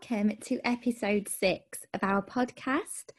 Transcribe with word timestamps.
welcome 0.00 0.36
to 0.40 0.60
episode 0.64 1.28
six 1.28 1.80
of 1.92 2.04
our 2.04 2.22
podcast, 2.22 3.10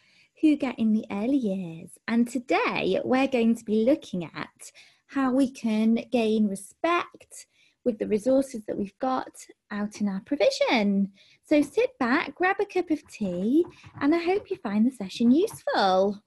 Hygge 0.42 0.74
in 0.78 0.94
the 0.94 1.06
Early 1.12 1.36
Years. 1.36 1.98
And 2.08 2.26
today 2.28 3.02
we're 3.04 3.28
going 3.28 3.56
to 3.56 3.66
be 3.66 3.84
looking 3.84 4.24
at 4.24 4.72
how 5.08 5.34
we 5.34 5.52
can 5.52 6.06
gain 6.12 6.48
respect 6.48 7.48
with 7.84 8.00
the 8.00 8.08
resources 8.08 8.62
that 8.66 8.78
we've 8.78 8.98
got 9.00 9.32
out 9.72 10.00
in 10.00 10.08
our 10.08 10.22
provision. 10.26 11.12
So 11.46 11.62
sit 11.62 11.98
back, 12.00 12.36
grab 12.36 12.58
a 12.62 12.66
cup 12.66 12.92
of 12.92 13.06
tea, 13.08 13.66
and 14.00 14.16
I 14.16 14.20
hope 14.20 14.50
you 14.50 14.56
find 14.58 14.86
the 14.86 14.96
session 14.96 15.32
useful. 15.32 16.22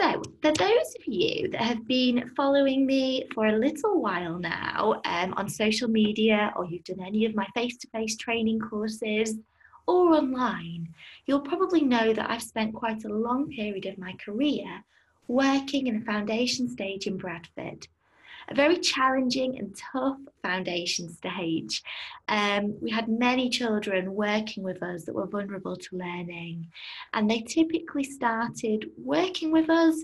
So, 0.00 0.22
for 0.40 0.52
those 0.52 0.94
of 0.98 1.06
you 1.06 1.50
that 1.50 1.60
have 1.60 1.86
been 1.86 2.30
following 2.34 2.86
me 2.86 3.26
for 3.34 3.48
a 3.48 3.58
little 3.58 4.00
while 4.00 4.38
now 4.38 5.02
um, 5.04 5.34
on 5.36 5.46
social 5.46 5.88
media, 5.88 6.54
or 6.56 6.64
you've 6.64 6.84
done 6.84 7.04
any 7.06 7.26
of 7.26 7.34
my 7.34 7.46
face 7.54 7.76
to 7.78 7.88
face 7.88 8.16
training 8.16 8.60
courses, 8.60 9.36
or 9.86 10.14
online, 10.14 10.88
you'll 11.26 11.42
probably 11.42 11.82
know 11.82 12.14
that 12.14 12.30
I've 12.30 12.42
spent 12.42 12.74
quite 12.74 13.04
a 13.04 13.12
long 13.12 13.50
period 13.50 13.84
of 13.84 13.98
my 13.98 14.14
career 14.24 14.82
working 15.28 15.86
in 15.86 15.96
a 15.96 16.04
foundation 16.06 16.70
stage 16.70 17.06
in 17.06 17.18
Bradford 17.18 17.86
a 18.50 18.54
very 18.54 18.78
challenging 18.78 19.58
and 19.58 19.76
tough 19.76 20.18
foundation 20.42 21.08
stage. 21.08 21.82
Um, 22.28 22.76
we 22.80 22.90
had 22.90 23.08
many 23.08 23.48
children 23.48 24.14
working 24.14 24.62
with 24.62 24.82
us 24.82 25.04
that 25.04 25.14
were 25.14 25.26
vulnerable 25.26 25.76
to 25.76 25.96
learning, 25.96 26.68
and 27.12 27.30
they 27.30 27.42
typically 27.42 28.04
started 28.04 28.90
working 28.96 29.52
with 29.52 29.70
us 29.70 30.02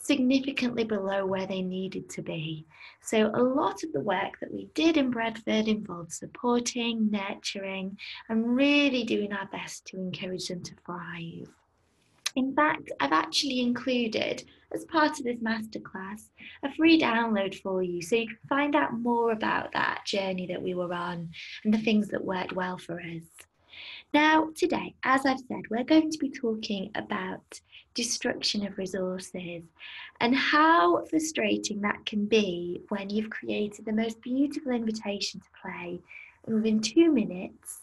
significantly 0.00 0.84
below 0.84 1.26
where 1.26 1.46
they 1.46 1.62
needed 1.62 2.08
to 2.10 2.22
be. 2.22 2.66
So, 3.02 3.30
a 3.34 3.42
lot 3.42 3.82
of 3.82 3.92
the 3.92 4.00
work 4.00 4.38
that 4.40 4.52
we 4.52 4.68
did 4.74 4.96
in 4.96 5.10
Bradford 5.10 5.68
involved 5.68 6.12
supporting, 6.12 7.10
nurturing, 7.10 7.98
and 8.28 8.54
really 8.54 9.04
doing 9.04 9.32
our 9.32 9.46
best 9.46 9.86
to 9.86 9.96
encourage 9.98 10.48
them 10.48 10.62
to 10.62 10.74
thrive. 10.84 11.48
In 12.38 12.54
fact, 12.54 12.92
I've 13.00 13.10
actually 13.10 13.58
included, 13.58 14.44
as 14.72 14.84
part 14.84 15.18
of 15.18 15.24
this 15.24 15.40
masterclass, 15.40 16.28
a 16.62 16.72
free 16.72 16.96
download 16.96 17.60
for 17.60 17.82
you 17.82 18.00
so 18.00 18.14
you 18.14 18.28
can 18.28 18.38
find 18.48 18.76
out 18.76 18.92
more 18.92 19.32
about 19.32 19.72
that 19.72 20.04
journey 20.06 20.46
that 20.46 20.62
we 20.62 20.72
were 20.72 20.94
on 20.94 21.30
and 21.64 21.74
the 21.74 21.78
things 21.78 22.06
that 22.10 22.24
worked 22.24 22.52
well 22.52 22.78
for 22.78 23.00
us. 23.00 23.24
Now, 24.14 24.50
today, 24.54 24.94
as 25.02 25.26
I've 25.26 25.40
said, 25.48 25.62
we're 25.68 25.82
going 25.82 26.12
to 26.12 26.18
be 26.18 26.30
talking 26.30 26.92
about 26.94 27.60
destruction 27.94 28.64
of 28.64 28.78
resources 28.78 29.64
and 30.20 30.36
how 30.36 31.04
frustrating 31.06 31.80
that 31.80 32.06
can 32.06 32.26
be 32.26 32.82
when 32.88 33.10
you've 33.10 33.30
created 33.30 33.84
the 33.84 33.90
most 33.90 34.22
beautiful 34.22 34.70
invitation 34.70 35.40
to 35.40 35.60
play 35.60 35.98
and 36.46 36.54
within 36.54 36.80
two 36.80 37.10
minutes, 37.12 37.80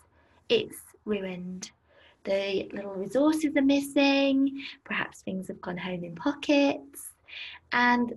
it's 0.47 0.79
ruined 1.03 1.71
the 2.25 2.69
little 2.73 2.93
resources 2.93 3.55
are 3.55 3.61
missing, 3.61 4.63
perhaps 4.83 5.21
things 5.21 5.47
have 5.47 5.61
gone 5.61 5.77
home 5.77 6.03
in 6.03 6.15
pockets, 6.15 7.13
and 7.71 8.13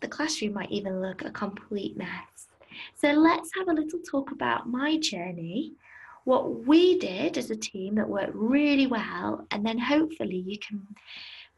the 0.00 0.08
classroom 0.08 0.54
might 0.54 0.70
even 0.70 1.00
look 1.00 1.22
a 1.22 1.30
complete 1.30 1.96
mess. 1.96 2.48
So 2.94 3.12
let's 3.12 3.50
have 3.56 3.68
a 3.68 3.72
little 3.72 4.00
talk 4.00 4.32
about 4.32 4.68
my 4.68 4.98
journey, 4.98 5.72
what 6.24 6.66
we 6.66 6.98
did 6.98 7.38
as 7.38 7.50
a 7.50 7.56
team 7.56 7.94
that 7.96 8.08
worked 8.08 8.34
really 8.34 8.86
well, 8.86 9.46
and 9.50 9.64
then 9.64 9.78
hopefully 9.78 10.44
you 10.46 10.58
can 10.58 10.86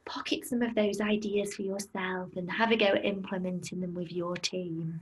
pocket 0.05 0.47
some 0.47 0.62
of 0.62 0.74
those 0.74 1.00
ideas 1.00 1.55
for 1.55 1.62
yourself 1.62 2.30
and 2.36 2.50
have 2.50 2.70
a 2.70 2.77
go 2.77 2.86
at 2.86 3.05
implementing 3.05 3.80
them 3.80 3.94
with 3.94 4.12
your 4.12 4.36
team. 4.36 5.00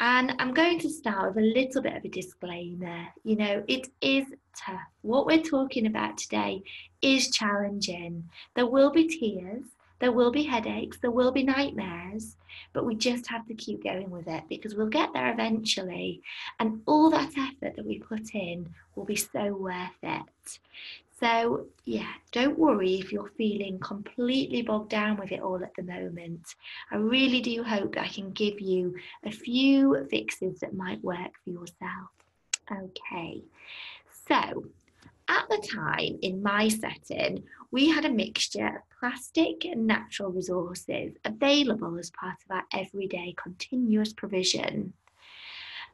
And 0.00 0.34
I'm 0.38 0.54
going 0.54 0.78
to 0.80 0.88
start 0.88 1.34
with 1.34 1.42
a 1.42 1.46
little 1.46 1.82
bit 1.82 1.96
of 1.96 2.04
a 2.04 2.08
disclaimer. 2.08 3.06
You 3.24 3.36
know, 3.36 3.64
it 3.66 3.88
is 4.00 4.26
tough. 4.56 4.80
What 5.02 5.26
we're 5.26 5.42
talking 5.42 5.86
about 5.86 6.18
today 6.18 6.62
is 7.02 7.30
challenging. 7.30 8.28
There 8.54 8.66
will 8.66 8.90
be 8.90 9.08
tears, 9.08 9.64
there 9.98 10.12
will 10.12 10.30
be 10.30 10.44
headaches, 10.44 10.98
there 10.98 11.10
will 11.10 11.32
be 11.32 11.42
nightmares, 11.42 12.36
but 12.72 12.84
we 12.84 12.94
just 12.94 13.26
have 13.28 13.46
to 13.48 13.54
keep 13.54 13.82
going 13.82 14.10
with 14.10 14.28
it 14.28 14.44
because 14.48 14.74
we'll 14.74 14.86
get 14.88 15.12
there 15.12 15.32
eventually. 15.32 16.22
And 16.60 16.82
all 16.86 17.10
that 17.10 17.32
effort 17.36 17.76
that 17.76 17.84
we 17.84 17.98
put 17.98 18.34
in 18.34 18.72
will 18.94 19.04
be 19.04 19.16
so 19.16 19.52
worth 19.54 19.98
it. 20.02 20.58
So, 21.20 21.66
yeah, 21.84 22.12
don't 22.30 22.58
worry 22.58 22.94
if 22.94 23.12
you're 23.12 23.32
feeling 23.36 23.80
completely 23.80 24.62
bogged 24.62 24.90
down 24.90 25.16
with 25.16 25.32
it 25.32 25.40
all 25.40 25.62
at 25.62 25.74
the 25.74 25.82
moment. 25.82 26.54
I 26.92 26.96
really 26.96 27.40
do 27.40 27.64
hope 27.64 27.94
that 27.94 28.04
I 28.04 28.08
can 28.08 28.30
give 28.30 28.60
you 28.60 28.94
a 29.24 29.32
few 29.32 30.06
fixes 30.10 30.60
that 30.60 30.74
might 30.74 31.02
work 31.02 31.32
for 31.42 31.50
yourself. 31.50 32.10
Okay, 32.70 33.42
so 34.28 34.64
at 35.28 35.48
the 35.48 35.66
time 35.74 36.18
in 36.22 36.42
my 36.42 36.68
setting, 36.68 37.44
we 37.70 37.88
had 37.88 38.04
a 38.04 38.10
mixture 38.10 38.66
of 38.66 38.98
plastic 39.00 39.64
and 39.64 39.86
natural 39.86 40.30
resources 40.30 41.14
available 41.24 41.98
as 41.98 42.10
part 42.10 42.36
of 42.48 42.56
our 42.56 42.64
everyday 42.72 43.34
continuous 43.36 44.12
provision. 44.12 44.92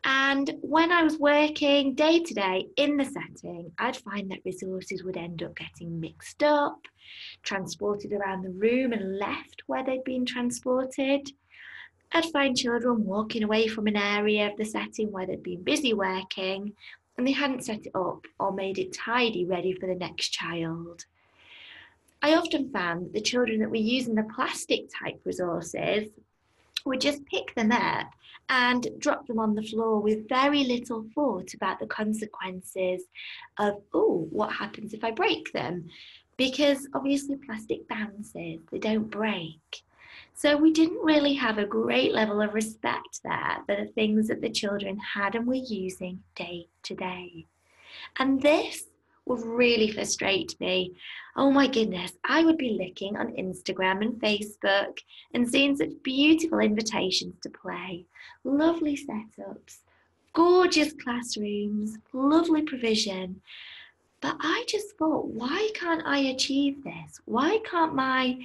And 0.05 0.59
when 0.61 0.93
I 0.93 1.03
was 1.03 1.19
working 1.19 1.95
day 1.95 2.21
to 2.21 2.35
day 2.35 2.67
in 2.77 2.99
the 2.99 3.07
setting, 3.07 3.73
I'd 3.79 3.97
find 3.97 4.31
that 4.31 4.45
resources 4.45 5.03
would 5.03 5.17
end 5.17 5.43
up 5.43 5.57
getting 5.57 5.99
mixed 5.99 6.43
up, 6.43 6.79
transported 7.43 8.13
around 8.13 8.43
the 8.43 8.51
room, 8.51 8.93
and 8.93 9.19
left 9.19 9.63
where 9.67 9.83
they'd 9.83 10.05
been 10.05 10.27
transported. 10.27 11.31
I'd 12.13 12.27
find 12.27 12.57
children 12.57 13.05
walking 13.07 13.43
away 13.43 13.67
from 13.67 13.87
an 13.87 13.97
area 13.97 14.51
of 14.51 14.59
the 14.59 14.65
setting 14.67 15.11
where 15.11 15.27
they'd 15.27 15.43
been 15.43 15.63
busy 15.63 15.95
working 15.95 16.75
and 17.17 17.27
they 17.27 17.33
hadn't 17.33 17.65
set 17.65 17.87
it 17.87 17.93
up 17.95 18.27
or 18.39 18.53
made 18.53 18.79
it 18.79 18.93
tidy, 18.93 19.47
ready 19.47 19.73
for 19.73 19.87
the 19.87 19.95
next 19.95 20.29
child. 20.29 21.07
I 22.21 22.35
often 22.37 22.71
found 22.71 23.07
that 23.07 23.13
the 23.13 23.21
children 23.21 23.61
that 23.61 23.71
were 23.71 23.77
using 23.77 24.15
the 24.15 24.27
plastic 24.35 24.89
type 25.03 25.21
resources 25.25 26.09
would 26.85 27.01
just 27.01 27.25
pick 27.27 27.55
them 27.55 27.73
up 27.73 28.11
and 28.49 28.89
drop 28.99 29.27
them 29.27 29.39
on 29.39 29.55
the 29.55 29.63
floor 29.63 30.01
with 30.01 30.29
very 30.29 30.65
little 30.65 31.07
thought 31.15 31.55
about 31.55 31.81
the 31.81 31.87
consequences 31.87 33.05
of, 33.59 33.81
oh, 33.95 34.29
what 34.31 34.53
happens 34.53 34.93
if 34.93 35.03
I 35.03 35.11
break 35.11 35.53
them? 35.53 35.89
Because 36.37 36.87
obviously 36.95 37.37
plastic 37.37 37.89
bounces, 37.89 38.61
they 38.71 38.79
don't 38.79 39.11
break. 39.11 39.83
So 40.35 40.57
we 40.57 40.73
didn't 40.73 41.03
really 41.03 41.35
have 41.35 41.59
a 41.59 41.65
great 41.65 42.13
level 42.13 42.43
of 42.43 42.55
respect 42.55 43.21
there 43.23 43.59
for 43.67 43.77
the 43.77 43.91
things 43.93 44.29
that 44.29 44.41
the 44.41 44.51
children 44.51 44.99
had 44.99 45.37
and 45.37 45.47
were 45.47 45.55
using 45.55 46.23
day 46.35 46.67
to 46.83 46.95
day. 46.95 47.47
And 48.19 48.43
this 48.43 48.85
would 49.27 49.43
really 49.43 49.91
frustrate 49.91 50.59
me. 50.61 50.95
Oh 51.37 51.51
my 51.51 51.67
goodness, 51.67 52.13
I 52.25 52.45
would 52.45 52.59
be 52.59 52.79
looking 52.81 53.17
on 53.17 53.33
Instagram 53.33 54.03
and 54.03 54.21
Facebook 54.21 54.99
and 55.33 55.49
seeing 55.49 55.77
such 55.77 56.03
beautiful 56.03 56.61
invitations 56.61 57.35
to 57.43 57.51
play, 57.51 58.05
lovely 58.45 58.97
setups, 58.97 59.79
gorgeous 60.33 60.93
classrooms, 60.93 61.97
lovely 62.13 62.63
provision. 62.63 63.41
But 64.21 64.37
I 64.41 64.65
just 64.69 64.97
thought, 64.97 65.27
why 65.27 65.71
can't 65.75 66.03
I 66.07 66.19
achieve 66.19 66.83
this? 66.85 67.21
Why 67.25 67.59
can't 67.65 67.95
my 67.95 68.39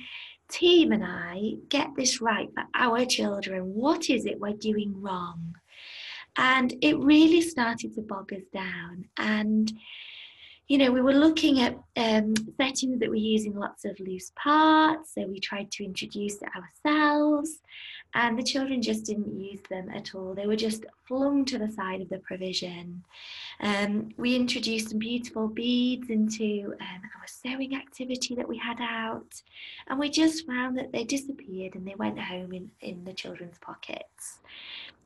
team 0.49 0.91
and 0.91 1.03
I 1.05 1.53
get 1.69 1.95
this 1.95 2.21
right 2.21 2.49
for 2.53 2.63
our 2.73 3.05
children? 3.05 3.75
What 3.75 4.09
is 4.09 4.25
it 4.25 4.39
we're 4.39 4.53
doing 4.53 5.01
wrong? 5.01 5.55
And 6.35 6.73
it 6.81 6.97
really 6.97 7.41
started 7.41 7.93
to 7.95 8.01
bog 8.01 8.33
us 8.33 8.43
down. 8.53 9.05
And 9.17 9.71
you 10.69 10.77
know, 10.77 10.91
we 10.91 11.01
were 11.01 11.13
looking 11.13 11.61
at 11.61 11.75
um, 11.97 12.35
settings 12.55 12.99
that 12.99 13.09
were 13.09 13.15
using 13.15 13.55
lots 13.55 13.85
of 13.85 13.99
loose 13.99 14.31
parts, 14.35 15.15
so 15.15 15.25
we 15.25 15.39
tried 15.39 15.71
to 15.71 15.83
introduce 15.83 16.37
ourselves, 16.43 17.61
and 18.13 18.37
the 18.37 18.43
children 18.43 18.79
just 18.79 19.03
didn't 19.03 19.35
use 19.41 19.61
them 19.71 19.89
at 19.89 20.13
all. 20.13 20.35
They 20.35 20.45
were 20.45 20.55
just 20.55 20.85
flung 21.07 21.43
to 21.45 21.57
the 21.57 21.71
side 21.71 22.01
of 22.01 22.09
the 22.09 22.19
provision. 22.19 23.03
Um, 23.61 24.09
we 24.17 24.35
introduced 24.35 24.89
some 24.89 24.99
beautiful 24.99 25.47
beads 25.47 26.11
into 26.11 26.75
um, 26.79 27.01
our 27.19 27.25
sewing 27.25 27.75
activity 27.75 28.35
that 28.35 28.47
we 28.47 28.59
had 28.59 28.79
out, 28.79 29.41
and 29.87 29.99
we 29.99 30.07
just 30.07 30.45
found 30.45 30.77
that 30.77 30.91
they 30.91 31.03
disappeared 31.03 31.73
and 31.73 31.87
they 31.87 31.95
went 31.95 32.19
home 32.19 32.53
in, 32.53 32.69
in 32.81 33.03
the 33.05 33.13
children's 33.13 33.57
pockets. 33.57 34.37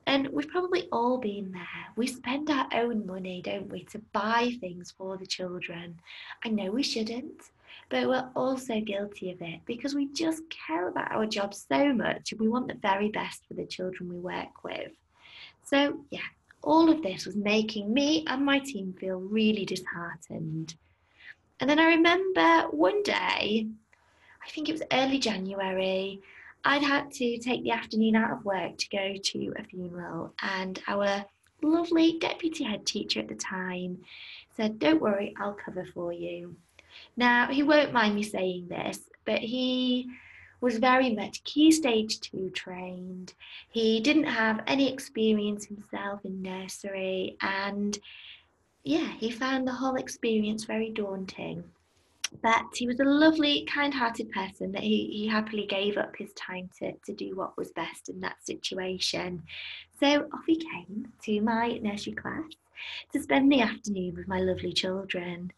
And 0.05 0.27
we've 0.29 0.49
probably 0.49 0.87
all 0.91 1.17
been 1.17 1.51
there. 1.51 1.85
We 1.95 2.07
spend 2.07 2.49
our 2.49 2.67
own 2.73 3.05
money, 3.05 3.41
don't 3.41 3.69
we, 3.69 3.83
to 3.85 3.99
buy 4.11 4.53
things 4.59 4.93
for 4.97 5.17
the 5.17 5.25
children. 5.25 5.99
I 6.43 6.49
know 6.49 6.71
we 6.71 6.83
shouldn't, 6.83 7.51
but 7.89 8.07
we're 8.07 8.29
also 8.35 8.81
guilty 8.81 9.31
of 9.31 9.41
it 9.41 9.61
because 9.65 9.95
we 9.95 10.07
just 10.13 10.43
care 10.49 10.89
about 10.89 11.11
our 11.11 11.25
job 11.25 11.53
so 11.53 11.93
much 11.93 12.31
and 12.31 12.41
we 12.41 12.49
want 12.49 12.67
the 12.67 12.77
very 12.81 13.09
best 13.09 13.45
for 13.47 13.53
the 13.53 13.65
children 13.65 14.09
we 14.09 14.19
work 14.19 14.63
with. 14.63 14.91
So, 15.63 15.99
yeah, 16.09 16.19
all 16.63 16.89
of 16.89 17.01
this 17.01 17.25
was 17.25 17.35
making 17.35 17.93
me 17.93 18.25
and 18.27 18.45
my 18.45 18.59
team 18.59 18.93
feel 18.99 19.19
really 19.19 19.65
disheartened. 19.65 20.75
And 21.59 21.69
then 21.69 21.79
I 21.79 21.95
remember 21.95 22.67
one 22.71 23.03
day, 23.03 23.67
I 24.45 24.49
think 24.49 24.67
it 24.67 24.73
was 24.73 24.83
early 24.91 25.19
January, 25.19 26.21
I'd 26.65 26.83
had 26.83 27.11
to 27.13 27.37
take 27.39 27.63
the 27.63 27.71
afternoon 27.71 28.15
out 28.15 28.31
of 28.31 28.45
work 28.45 28.77
to 28.77 28.89
go 28.89 29.15
to 29.21 29.53
a 29.57 29.63
funeral, 29.63 30.33
and 30.41 30.81
our 30.87 31.25
lovely 31.61 32.17
deputy 32.19 32.63
head 32.63 32.85
teacher 32.85 33.19
at 33.19 33.27
the 33.27 33.35
time 33.35 33.99
said, 34.55 34.79
Don't 34.79 35.01
worry, 35.01 35.33
I'll 35.39 35.53
cover 35.53 35.85
for 35.93 36.13
you. 36.13 36.55
Now, 37.17 37.47
he 37.47 37.63
won't 37.63 37.93
mind 37.93 38.15
me 38.15 38.23
saying 38.23 38.67
this, 38.67 38.99
but 39.25 39.39
he 39.39 40.09
was 40.61 40.77
very 40.77 41.13
much 41.13 41.43
key 41.43 41.71
stage 41.71 42.21
two 42.21 42.49
trained. 42.51 43.33
He 43.69 43.99
didn't 43.99 44.25
have 44.25 44.61
any 44.65 44.91
experience 44.91 45.65
himself 45.65 46.23
in 46.23 46.41
nursery, 46.41 47.35
and 47.41 47.97
yeah, 48.83 49.11
he 49.17 49.31
found 49.31 49.67
the 49.67 49.73
whole 49.73 49.95
experience 49.95 50.63
very 50.63 50.89
daunting. 50.89 51.63
But 52.41 52.65
he 52.73 52.87
was 52.87 52.99
a 52.99 53.05
lovely, 53.05 53.65
kind 53.65 53.93
hearted 53.93 54.31
person 54.31 54.71
that 54.73 54.83
he, 54.83 55.07
he 55.07 55.27
happily 55.27 55.65
gave 55.65 55.97
up 55.97 56.15
his 56.17 56.33
time 56.33 56.69
to, 56.79 56.93
to 57.05 57.13
do 57.13 57.35
what 57.35 57.57
was 57.57 57.71
best 57.71 58.09
in 58.09 58.19
that 58.21 58.45
situation. 58.45 59.43
So 59.99 60.27
off 60.33 60.45
he 60.45 60.57
came 60.57 61.07
to 61.23 61.41
my 61.41 61.79
nursery 61.81 62.13
class 62.13 62.43
to 63.11 63.21
spend 63.21 63.51
the 63.51 63.61
afternoon 63.61 64.15
with 64.15 64.27
my 64.27 64.39
lovely 64.39 64.73
children. 64.73 65.51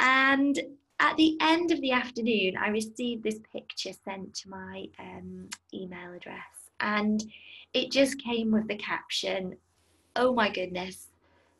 And 0.00 0.60
at 0.98 1.16
the 1.16 1.36
end 1.40 1.70
of 1.70 1.80
the 1.80 1.92
afternoon, 1.92 2.56
I 2.56 2.68
received 2.68 3.22
this 3.22 3.40
picture 3.52 3.92
sent 4.04 4.34
to 4.34 4.48
my 4.48 4.86
um, 4.98 5.48
email 5.74 6.12
address, 6.14 6.70
and 6.80 7.22
it 7.74 7.90
just 7.90 8.22
came 8.22 8.50
with 8.50 8.66
the 8.68 8.76
caption, 8.76 9.56
Oh 10.14 10.32
my 10.32 10.48
goodness, 10.48 11.08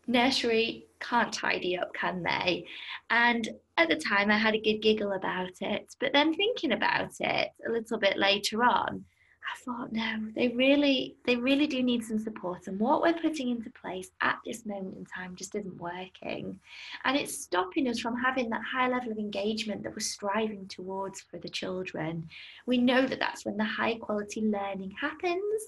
nursery 0.06 0.85
can't 1.00 1.32
tidy 1.32 1.78
up, 1.78 1.92
can 1.94 2.22
they? 2.22 2.66
And 3.10 3.48
at 3.76 3.88
the 3.88 3.96
time, 3.96 4.30
I 4.30 4.38
had 4.38 4.54
a 4.54 4.60
good 4.60 4.80
giggle 4.80 5.12
about 5.12 5.52
it, 5.60 5.94
but 6.00 6.12
then 6.12 6.34
thinking 6.34 6.72
about 6.72 7.12
it 7.20 7.50
a 7.66 7.70
little 7.70 7.98
bit 7.98 8.16
later 8.16 8.62
on, 8.62 9.04
I 9.46 9.64
thought, 9.64 9.92
no, 9.92 10.28
they 10.34 10.48
really, 10.48 11.16
they 11.24 11.36
really 11.36 11.68
do 11.68 11.82
need 11.82 12.04
some 12.04 12.18
support. 12.18 12.66
And 12.66 12.80
what 12.80 13.00
we're 13.00 13.14
putting 13.14 13.50
into 13.50 13.70
place 13.70 14.10
at 14.20 14.38
this 14.44 14.66
moment 14.66 14.96
in 14.96 15.04
time 15.06 15.36
just 15.36 15.54
isn't 15.54 15.80
working. 15.80 16.58
And 17.04 17.16
it's 17.16 17.42
stopping 17.42 17.88
us 17.88 18.00
from 18.00 18.16
having 18.16 18.50
that 18.50 18.62
high 18.62 18.88
level 18.88 19.12
of 19.12 19.18
engagement 19.18 19.84
that 19.84 19.92
we're 19.92 20.00
striving 20.00 20.66
towards 20.66 21.20
for 21.20 21.38
the 21.38 21.48
children. 21.48 22.28
We 22.66 22.78
know 22.78 23.06
that 23.06 23.20
that's 23.20 23.44
when 23.44 23.56
the 23.56 23.64
high 23.64 23.94
quality 23.94 24.40
learning 24.40 24.92
happens. 25.00 25.62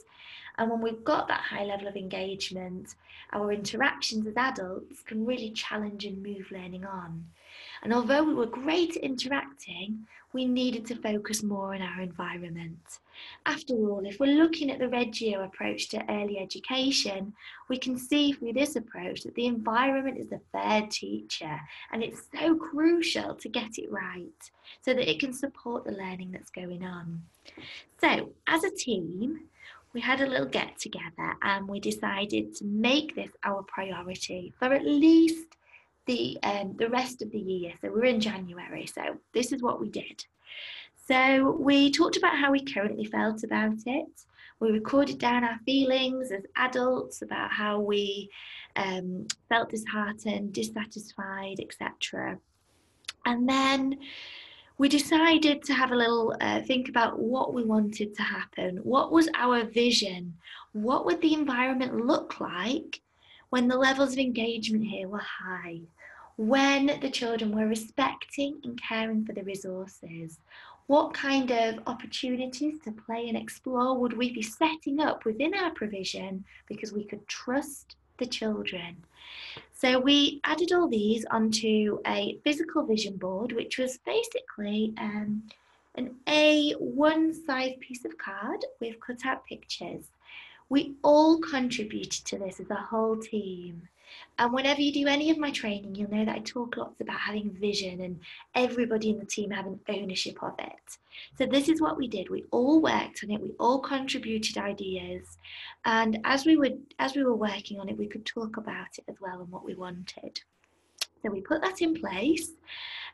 And 0.58 0.70
when 0.70 0.80
we've 0.80 1.04
got 1.04 1.28
that 1.28 1.40
high 1.40 1.64
level 1.64 1.86
of 1.86 1.96
engagement, 1.96 2.96
our 3.32 3.52
interactions 3.52 4.26
as 4.26 4.36
adults 4.36 5.02
can 5.02 5.24
really 5.24 5.50
challenge 5.52 6.04
and 6.04 6.22
move 6.22 6.50
learning 6.50 6.84
on. 6.84 7.24
And 7.82 7.94
although 7.94 8.24
we 8.24 8.34
were 8.34 8.46
great 8.46 8.96
at 8.96 9.04
interacting, 9.04 10.06
we 10.32 10.44
needed 10.44 10.84
to 10.86 10.96
focus 10.96 11.42
more 11.42 11.74
on 11.74 11.80
our 11.80 12.00
environment. 12.00 12.98
After 13.46 13.74
all, 13.74 14.04
if 14.04 14.20
we're 14.20 14.36
looking 14.36 14.70
at 14.70 14.78
the 14.78 14.88
Reggio 14.88 15.42
approach 15.44 15.88
to 15.88 16.10
early 16.10 16.38
education, 16.38 17.32
we 17.68 17.78
can 17.78 17.96
see 17.96 18.32
through 18.32 18.52
this 18.52 18.76
approach 18.76 19.22
that 19.22 19.34
the 19.34 19.46
environment 19.46 20.18
is 20.18 20.28
the 20.28 20.40
third 20.52 20.90
teacher 20.90 21.58
and 21.92 22.02
it's 22.02 22.22
so 22.36 22.56
crucial 22.56 23.34
to 23.34 23.48
get 23.48 23.78
it 23.78 23.90
right 23.90 24.50
so 24.82 24.92
that 24.92 25.10
it 25.10 25.18
can 25.18 25.32
support 25.32 25.84
the 25.84 25.92
learning 25.92 26.30
that's 26.30 26.50
going 26.50 26.84
on. 26.84 27.22
So, 28.00 28.30
as 28.46 28.64
a 28.64 28.70
team, 28.70 29.47
we 29.94 30.00
had 30.00 30.20
a 30.20 30.26
little 30.26 30.46
get 30.46 30.78
together 30.78 31.34
and 31.42 31.68
we 31.68 31.80
decided 31.80 32.54
to 32.56 32.64
make 32.64 33.14
this 33.14 33.30
our 33.44 33.62
priority 33.62 34.52
for 34.58 34.72
at 34.72 34.84
least 34.84 35.56
the 36.06 36.38
um, 36.42 36.74
the 36.78 36.88
rest 36.88 37.22
of 37.22 37.30
the 37.30 37.38
year. 37.38 37.72
So 37.80 37.90
we're 37.90 38.04
in 38.04 38.20
January. 38.20 38.86
So 38.86 39.18
this 39.32 39.52
is 39.52 39.62
what 39.62 39.80
we 39.80 39.88
did. 39.88 40.24
So 41.06 41.56
we 41.58 41.90
talked 41.90 42.16
about 42.16 42.36
how 42.36 42.50
we 42.50 42.64
currently 42.64 43.04
felt 43.04 43.44
about 43.44 43.78
it. 43.86 44.24
We 44.60 44.70
recorded 44.72 45.18
down 45.18 45.44
our 45.44 45.58
feelings 45.64 46.32
as 46.32 46.42
adults 46.56 47.22
about 47.22 47.52
how 47.52 47.80
we 47.80 48.28
um, 48.76 49.26
felt 49.48 49.70
disheartened, 49.70 50.52
dissatisfied, 50.52 51.60
etc. 51.60 52.38
And 53.24 53.48
then 53.48 53.98
we 54.78 54.88
decided 54.88 55.62
to 55.64 55.74
have 55.74 55.90
a 55.90 55.96
little 55.96 56.34
uh, 56.40 56.62
think 56.62 56.88
about 56.88 57.18
what 57.18 57.52
we 57.52 57.64
wanted 57.64 58.14
to 58.14 58.22
happen. 58.22 58.78
What 58.78 59.12
was 59.12 59.28
our 59.34 59.64
vision? 59.64 60.34
What 60.72 61.04
would 61.04 61.20
the 61.20 61.34
environment 61.34 62.06
look 62.06 62.40
like 62.40 63.00
when 63.50 63.68
the 63.68 63.76
levels 63.76 64.12
of 64.12 64.18
engagement 64.18 64.84
here 64.84 65.08
were 65.08 65.18
high? 65.18 65.80
when 66.38 66.86
the 67.00 67.10
children 67.10 67.50
were 67.50 67.66
respecting 67.66 68.60
and 68.62 68.80
caring 68.80 69.24
for 69.24 69.32
the 69.32 69.42
resources, 69.42 70.38
what 70.86 71.12
kind 71.12 71.50
of 71.50 71.80
opportunities 71.88 72.78
to 72.78 72.92
play 72.92 73.28
and 73.28 73.36
explore 73.36 73.98
would 73.98 74.16
we 74.16 74.32
be 74.32 74.40
setting 74.40 75.00
up 75.00 75.24
within 75.24 75.52
our 75.52 75.72
provision 75.72 76.44
because 76.68 76.92
we 76.92 77.02
could 77.02 77.26
trust 77.26 77.96
the 78.18 78.26
children. 78.26 78.96
So 79.72 79.98
we 80.00 80.40
added 80.44 80.72
all 80.72 80.88
these 80.88 81.24
onto 81.30 81.98
a 82.06 82.38
physical 82.44 82.84
vision 82.84 83.16
board, 83.16 83.52
which 83.52 83.78
was 83.78 83.98
basically 83.98 84.92
um, 84.98 85.44
an 85.94 86.16
A1 86.26 87.46
size 87.46 87.74
piece 87.80 88.04
of 88.04 88.18
card 88.18 88.64
with 88.80 89.00
cut 89.00 89.24
out 89.24 89.46
pictures. 89.46 90.10
We 90.68 90.94
all 91.02 91.38
contributed 91.38 92.24
to 92.26 92.38
this 92.38 92.60
as 92.60 92.70
a 92.70 92.74
whole 92.74 93.16
team. 93.16 93.88
And 94.38 94.52
whenever 94.52 94.80
you 94.80 94.92
do 94.92 95.06
any 95.06 95.30
of 95.30 95.38
my 95.38 95.50
training, 95.50 95.94
you'll 95.94 96.10
know 96.10 96.24
that 96.24 96.36
I 96.36 96.40
talk 96.40 96.76
lots 96.76 97.00
about 97.00 97.18
having 97.18 97.50
vision 97.50 98.00
and 98.00 98.20
everybody 98.54 99.10
in 99.10 99.18
the 99.18 99.26
team 99.26 99.50
having 99.50 99.80
ownership 99.88 100.42
of 100.42 100.54
it. 100.58 100.98
So 101.36 101.46
this 101.46 101.68
is 101.68 101.80
what 101.80 101.96
we 101.96 102.06
did. 102.08 102.30
We 102.30 102.44
all 102.50 102.80
worked 102.80 103.24
on 103.24 103.30
it. 103.30 103.40
We 103.40 103.52
all 103.58 103.80
contributed 103.80 104.56
ideas. 104.58 105.38
And 105.84 106.18
as 106.24 106.46
we 106.46 106.56
were, 106.56 106.70
as 106.98 107.14
we 107.14 107.24
were 107.24 107.34
working 107.34 107.80
on 107.80 107.88
it, 107.88 107.98
we 107.98 108.06
could 108.06 108.24
talk 108.24 108.56
about 108.56 108.98
it 108.98 109.04
as 109.08 109.16
well 109.20 109.40
and 109.40 109.50
what 109.50 109.64
we 109.64 109.74
wanted. 109.74 110.40
So 111.22 111.30
we 111.30 111.40
put 111.40 111.62
that 111.62 111.82
in 111.82 111.94
place. 111.94 112.52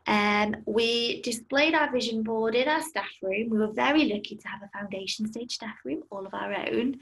Um, 0.07 0.57
we 0.67 1.23
displayed 1.23 1.75
our 1.75 1.91
vision 1.91 2.23
board 2.23 2.55
in 2.55 2.69
our 2.69 2.83
staff 2.83 3.11
room. 3.23 3.49
We 3.51 3.59
were 3.59 3.73
very 3.73 4.05
lucky 4.05 4.37
to 4.37 4.49
have 4.49 4.63
a 4.63 4.79
foundation 4.79 5.27
stage 5.31 5.55
staff 5.55 5.77
room, 5.85 6.03
all 6.11 6.27
of 6.27 6.35
our 6.35 6.55
own. 6.55 6.97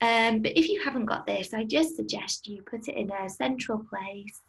Um, 0.00 0.40
but 0.40 0.56
if 0.58 0.68
you 0.68 0.82
haven't 0.82 1.06
got 1.06 1.26
this, 1.26 1.54
I 1.54 1.64
just 1.64 1.96
suggest 1.96 2.46
you 2.46 2.62
put 2.62 2.88
it 2.88 2.96
in 2.96 3.10
a 3.10 3.28
central 3.28 3.78
place. 3.78 4.42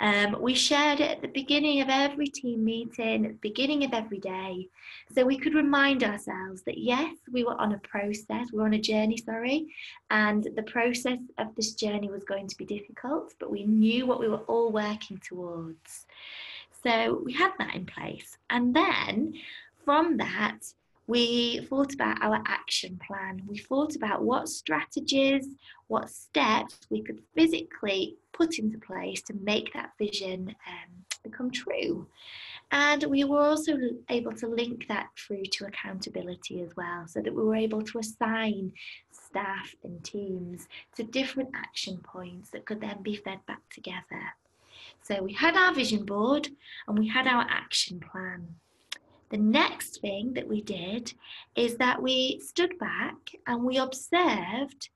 Um, 0.00 0.36
we 0.40 0.54
shared 0.54 1.00
it 1.00 1.10
at 1.10 1.22
the 1.22 1.28
beginning 1.28 1.80
of 1.80 1.88
every 1.88 2.26
team 2.26 2.64
meeting, 2.64 3.26
at 3.26 3.32
the 3.32 3.48
beginning 3.48 3.84
of 3.84 3.92
every 3.92 4.18
day, 4.18 4.68
so 5.14 5.24
we 5.24 5.38
could 5.38 5.54
remind 5.54 6.02
ourselves 6.02 6.62
that 6.62 6.78
yes, 6.78 7.14
we 7.30 7.44
were 7.44 7.58
on 7.60 7.72
a 7.72 7.78
process, 7.78 8.48
we 8.52 8.58
were 8.58 8.64
on 8.64 8.74
a 8.74 8.80
journey, 8.80 9.16
sorry, 9.16 9.66
and 10.10 10.48
the 10.56 10.62
process 10.64 11.18
of 11.38 11.54
this 11.54 11.74
journey 11.74 12.10
was 12.10 12.24
going 12.24 12.48
to 12.48 12.56
be 12.56 12.64
difficult, 12.64 13.34
but 13.38 13.50
we 13.50 13.64
knew 13.64 14.06
what 14.06 14.20
we 14.20 14.28
were 14.28 14.44
all 14.48 14.72
working 14.72 15.18
towards. 15.18 16.06
So 16.82 17.22
we 17.24 17.32
had 17.32 17.52
that 17.58 17.74
in 17.74 17.86
place. 17.86 18.36
And 18.50 18.74
then 18.74 19.34
from 19.84 20.16
that, 20.18 20.58
we 21.06 21.60
thought 21.68 21.92
about 21.94 22.22
our 22.22 22.42
action 22.46 22.98
plan. 23.06 23.42
We 23.46 23.58
thought 23.58 23.96
about 23.96 24.22
what 24.22 24.48
strategies, 24.48 25.46
what 25.88 26.10
steps 26.10 26.78
we 26.90 27.02
could 27.02 27.20
physically 27.34 28.16
put 28.32 28.58
into 28.58 28.78
place 28.78 29.20
to 29.22 29.34
make 29.34 29.72
that 29.74 29.90
vision 29.98 30.54
um, 30.66 31.04
become 31.22 31.50
true. 31.50 32.06
And 32.70 33.04
we 33.04 33.24
were 33.24 33.40
also 33.40 33.76
able 34.08 34.32
to 34.32 34.46
link 34.46 34.88
that 34.88 35.08
through 35.18 35.44
to 35.44 35.66
accountability 35.66 36.62
as 36.62 36.74
well, 36.76 37.06
so 37.06 37.20
that 37.20 37.34
we 37.34 37.42
were 37.42 37.56
able 37.56 37.82
to 37.82 37.98
assign 37.98 38.72
staff 39.10 39.74
and 39.84 40.02
teams 40.02 40.68
to 40.96 41.02
different 41.02 41.50
action 41.54 41.98
points 41.98 42.50
that 42.50 42.64
could 42.64 42.80
then 42.80 43.02
be 43.02 43.16
fed 43.16 43.40
back 43.46 43.60
together. 43.70 44.34
So 45.02 45.22
we 45.22 45.32
had 45.32 45.56
our 45.56 45.74
vision 45.74 46.04
board 46.04 46.48
and 46.86 46.98
we 46.98 47.08
had 47.08 47.26
our 47.26 47.44
action 47.48 48.00
plan. 48.00 48.46
The 49.30 49.38
next 49.38 50.00
thing 50.00 50.34
that 50.34 50.46
we 50.46 50.60
did 50.60 51.12
is 51.56 51.76
that 51.76 52.02
we 52.02 52.40
stood 52.40 52.78
back 52.78 53.16
and 53.46 53.64
we 53.64 53.78
observed 53.78 54.90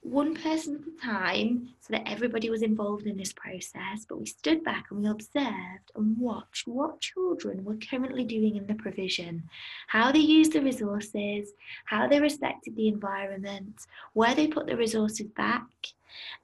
one 0.00 0.34
person 0.34 0.76
at 0.76 1.04
a 1.04 1.06
time 1.06 1.68
so 1.80 1.92
that 1.92 2.08
everybody 2.08 2.48
was 2.48 2.62
involved 2.62 3.06
in 3.06 3.16
this 3.16 3.32
process. 3.32 4.06
But 4.08 4.20
we 4.20 4.26
stood 4.26 4.62
back 4.64 4.86
and 4.90 5.02
we 5.02 5.08
observed 5.08 5.90
and 5.96 6.16
watched 6.16 6.68
what 6.68 7.00
children 7.00 7.64
were 7.64 7.76
currently 7.76 8.24
doing 8.24 8.56
in 8.56 8.66
the 8.66 8.74
provision, 8.74 9.42
how 9.88 10.12
they 10.12 10.20
used 10.20 10.52
the 10.52 10.62
resources, 10.62 11.52
how 11.86 12.06
they 12.06 12.20
respected 12.20 12.76
the 12.76 12.88
environment, 12.88 13.80
where 14.12 14.34
they 14.34 14.46
put 14.46 14.66
the 14.66 14.76
resources 14.76 15.26
back, 15.36 15.66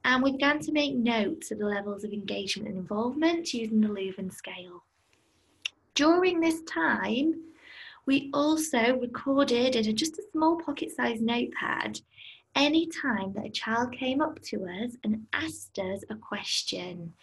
and 0.03 0.23
we 0.23 0.31
began 0.31 0.59
to 0.59 0.71
make 0.71 0.95
notes 0.95 1.51
of 1.51 1.59
the 1.59 1.65
levels 1.65 2.03
of 2.03 2.13
engagement 2.13 2.69
and 2.69 2.77
involvement 2.77 3.53
using 3.53 3.81
the 3.81 3.87
Leuven 3.87 4.33
scale. 4.33 4.83
During 5.95 6.39
this 6.39 6.61
time, 6.63 7.35
we 8.05 8.29
also 8.33 8.97
recorded 8.97 9.75
in 9.75 9.95
just 9.95 10.17
a 10.17 10.23
small 10.31 10.57
pocket-sized 10.57 11.21
notepad 11.21 12.01
any 12.55 12.87
time 12.87 13.33
that 13.33 13.45
a 13.45 13.49
child 13.49 13.91
came 13.91 14.21
up 14.21 14.39
to 14.41 14.63
us 14.65 14.95
and 15.03 15.25
asked 15.33 15.79
us 15.79 16.03
a 16.09 16.15
question. 16.15 17.13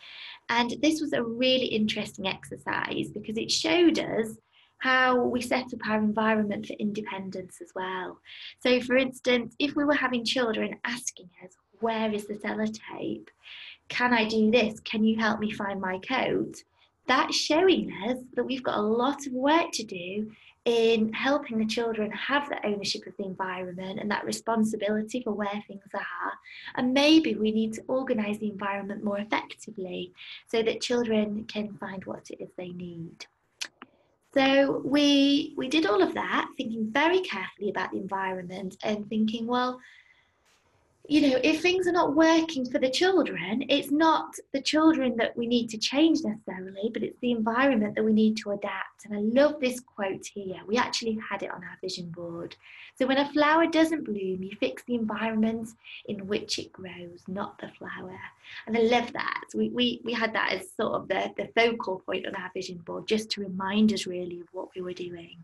And 0.48 0.74
this 0.82 1.00
was 1.00 1.12
a 1.12 1.22
really 1.22 1.66
interesting 1.66 2.26
exercise 2.26 3.10
because 3.12 3.38
it 3.38 3.50
showed 3.50 3.98
us 3.98 4.36
how 4.78 5.22
we 5.22 5.40
set 5.40 5.72
up 5.72 5.88
our 5.88 5.98
environment 5.98 6.66
for 6.66 6.72
independence 6.74 7.58
as 7.60 7.70
well. 7.74 8.18
So, 8.60 8.80
for 8.80 8.96
instance, 8.96 9.54
if 9.58 9.76
we 9.76 9.84
were 9.84 9.94
having 9.94 10.24
children 10.24 10.78
asking 10.84 11.28
us, 11.44 11.52
where 11.80 12.12
is 12.12 12.26
the 12.26 12.34
sellotape? 12.34 13.28
Can 13.88 14.14
I 14.14 14.24
do 14.24 14.50
this? 14.50 14.80
Can 14.80 15.04
you 15.04 15.18
help 15.18 15.40
me 15.40 15.50
find 15.50 15.80
my 15.80 15.98
coat? 15.98 16.62
That's 17.06 17.34
showing 17.36 17.92
us 18.08 18.18
that 18.34 18.44
we've 18.44 18.62
got 18.62 18.78
a 18.78 18.82
lot 18.82 19.26
of 19.26 19.32
work 19.32 19.72
to 19.72 19.82
do 19.82 20.30
in 20.66 21.12
helping 21.12 21.58
the 21.58 21.66
children 21.66 22.10
have 22.12 22.48
that 22.50 22.64
ownership 22.64 23.06
of 23.06 23.16
the 23.16 23.24
environment 23.24 23.98
and 23.98 24.10
that 24.10 24.24
responsibility 24.24 25.22
for 25.22 25.32
where 25.32 25.62
things 25.66 25.88
are. 25.94 26.32
And 26.76 26.92
maybe 26.92 27.34
we 27.34 27.50
need 27.50 27.72
to 27.74 27.82
organise 27.88 28.38
the 28.38 28.50
environment 28.50 29.02
more 29.02 29.18
effectively 29.18 30.12
so 30.48 30.62
that 30.62 30.82
children 30.82 31.44
can 31.44 31.72
find 31.78 32.04
what 32.04 32.30
it 32.30 32.42
is 32.42 32.50
they 32.56 32.68
need. 32.68 33.26
So 34.32 34.82
we 34.84 35.54
we 35.56 35.66
did 35.68 35.86
all 35.86 36.02
of 36.02 36.14
that, 36.14 36.48
thinking 36.56 36.90
very 36.92 37.20
carefully 37.20 37.70
about 37.70 37.90
the 37.90 37.98
environment 37.98 38.76
and 38.84 39.08
thinking, 39.08 39.46
well, 39.46 39.80
you 41.10 41.28
know, 41.28 41.40
if 41.42 41.60
things 41.60 41.88
are 41.88 41.92
not 41.92 42.14
working 42.14 42.64
for 42.64 42.78
the 42.78 42.88
children, 42.88 43.64
it's 43.68 43.90
not 43.90 44.36
the 44.52 44.62
children 44.62 45.16
that 45.16 45.36
we 45.36 45.44
need 45.44 45.68
to 45.70 45.76
change 45.76 46.20
necessarily, 46.22 46.88
but 46.92 47.02
it's 47.02 47.18
the 47.20 47.32
environment 47.32 47.96
that 47.96 48.04
we 48.04 48.12
need 48.12 48.36
to 48.36 48.52
adapt. 48.52 49.04
And 49.04 49.16
I 49.16 49.18
love 49.18 49.60
this 49.60 49.80
quote 49.80 50.24
here. 50.32 50.60
We 50.68 50.76
actually 50.76 51.18
had 51.28 51.42
it 51.42 51.50
on 51.50 51.64
our 51.64 51.76
vision 51.80 52.10
board. 52.10 52.54
So 52.96 53.08
when 53.08 53.18
a 53.18 53.32
flower 53.32 53.66
doesn't 53.66 54.04
bloom, 54.04 54.44
you 54.44 54.52
fix 54.60 54.84
the 54.84 54.94
environment 54.94 55.70
in 56.04 56.28
which 56.28 56.60
it 56.60 56.72
grows, 56.72 57.24
not 57.26 57.58
the 57.58 57.72
flower. 57.76 58.16
And 58.68 58.76
I 58.76 58.82
love 58.82 59.12
that. 59.12 59.46
We, 59.52 59.70
we, 59.70 60.00
we 60.04 60.12
had 60.12 60.32
that 60.34 60.52
as 60.52 60.70
sort 60.76 60.92
of 60.92 61.08
the, 61.08 61.32
the 61.36 61.48
focal 61.56 62.04
point 62.06 62.24
on 62.24 62.36
our 62.36 62.52
vision 62.54 62.78
board, 62.86 63.08
just 63.08 63.30
to 63.30 63.40
remind 63.40 63.92
us 63.92 64.06
really 64.06 64.42
of 64.42 64.46
what 64.52 64.68
we 64.76 64.82
were 64.82 64.92
doing. 64.92 65.38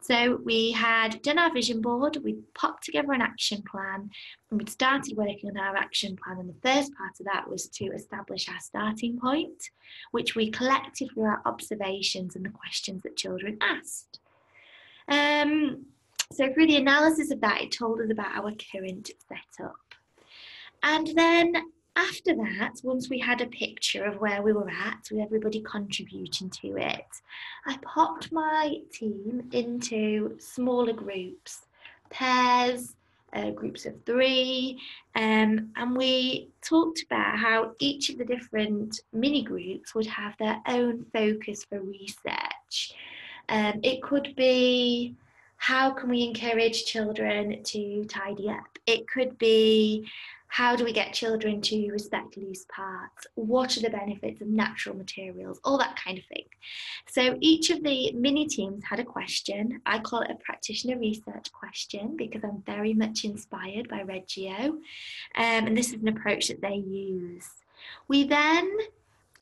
So 0.00 0.40
we 0.44 0.70
had 0.70 1.20
done 1.22 1.38
our 1.38 1.52
vision 1.52 1.80
board, 1.80 2.18
we 2.22 2.36
popped 2.54 2.84
together 2.84 3.12
an 3.12 3.22
action 3.22 3.62
plan, 3.68 4.08
and 4.50 4.60
we'd 4.60 4.70
started 4.70 5.16
working 5.16 5.50
on 5.50 5.56
our 5.56 5.76
action 5.76 6.16
plan. 6.16 6.38
And 6.38 6.48
the 6.48 6.60
first 6.62 6.92
part 6.96 7.12
of 7.18 7.26
that 7.26 7.48
was 7.48 7.68
to 7.70 7.86
establish 7.86 8.48
our 8.48 8.60
starting 8.60 9.18
point, 9.18 9.62
which 10.12 10.36
we 10.36 10.50
collected 10.50 11.08
through 11.12 11.24
our 11.24 11.42
observations 11.44 12.36
and 12.36 12.44
the 12.44 12.50
questions 12.50 13.02
that 13.02 13.16
children 13.16 13.58
asked. 13.60 14.20
Um, 15.08 15.86
so 16.32 16.52
through 16.52 16.66
the 16.66 16.76
analysis 16.76 17.30
of 17.30 17.40
that, 17.40 17.62
it 17.62 17.72
told 17.72 18.00
us 18.00 18.10
about 18.10 18.36
our 18.36 18.52
current 18.72 19.10
setup. 19.28 19.76
And 20.82 21.06
then 21.16 21.52
after 21.96 22.34
that, 22.36 22.74
once 22.82 23.08
we 23.08 23.18
had 23.18 23.40
a 23.40 23.46
picture 23.46 24.04
of 24.04 24.20
where 24.20 24.42
we 24.42 24.52
were 24.52 24.68
at, 24.68 25.08
with 25.10 25.22
everybody 25.22 25.60
contributing 25.62 26.50
to 26.50 26.76
it, 26.76 27.06
I 27.66 27.78
popped 27.78 28.30
my 28.32 28.76
team 28.92 29.48
into 29.52 30.36
smaller 30.38 30.92
groups, 30.92 31.66
pairs, 32.10 32.94
uh, 33.32 33.50
groups 33.50 33.86
of 33.86 33.94
three, 34.04 34.78
um, 35.14 35.70
and 35.76 35.96
we 35.96 36.48
talked 36.62 37.02
about 37.02 37.38
how 37.38 37.72
each 37.78 38.10
of 38.10 38.18
the 38.18 38.24
different 38.24 39.00
mini 39.12 39.42
groups 39.42 39.94
would 39.94 40.06
have 40.06 40.34
their 40.38 40.60
own 40.68 41.04
focus 41.12 41.64
for 41.64 41.80
research. 41.80 42.92
Um, 43.48 43.80
it 43.82 44.02
could 44.02 44.34
be 44.36 45.14
how 45.56 45.90
can 45.90 46.10
we 46.10 46.22
encourage 46.22 46.84
children 46.84 47.62
to 47.64 48.04
tidy 48.04 48.48
up? 48.50 48.78
It 48.86 49.08
could 49.08 49.38
be 49.38 50.06
how 50.56 50.74
do 50.74 50.86
we 50.86 50.92
get 50.92 51.12
children 51.12 51.60
to 51.60 51.90
respect 51.90 52.38
loose 52.38 52.64
parts? 52.74 53.26
What 53.34 53.76
are 53.76 53.82
the 53.82 53.90
benefits 53.90 54.40
of 54.40 54.48
natural 54.48 54.96
materials? 54.96 55.60
All 55.62 55.76
that 55.76 56.00
kind 56.02 56.16
of 56.16 56.24
thing. 56.24 56.46
So 57.10 57.36
each 57.42 57.68
of 57.68 57.82
the 57.82 58.10
mini 58.12 58.46
teams 58.46 58.82
had 58.82 58.98
a 58.98 59.04
question. 59.04 59.82
I 59.84 59.98
call 59.98 60.22
it 60.22 60.30
a 60.30 60.36
practitioner 60.36 60.98
research 60.98 61.52
question 61.52 62.16
because 62.16 62.42
I'm 62.42 62.62
very 62.64 62.94
much 62.94 63.26
inspired 63.26 63.90
by 63.90 64.00
Reggio. 64.00 64.54
Um, 64.54 65.66
and 65.66 65.76
this 65.76 65.88
is 65.92 66.00
an 66.00 66.08
approach 66.08 66.48
that 66.48 66.62
they 66.62 66.76
use. 66.76 67.46
We 68.08 68.24
then, 68.24 68.78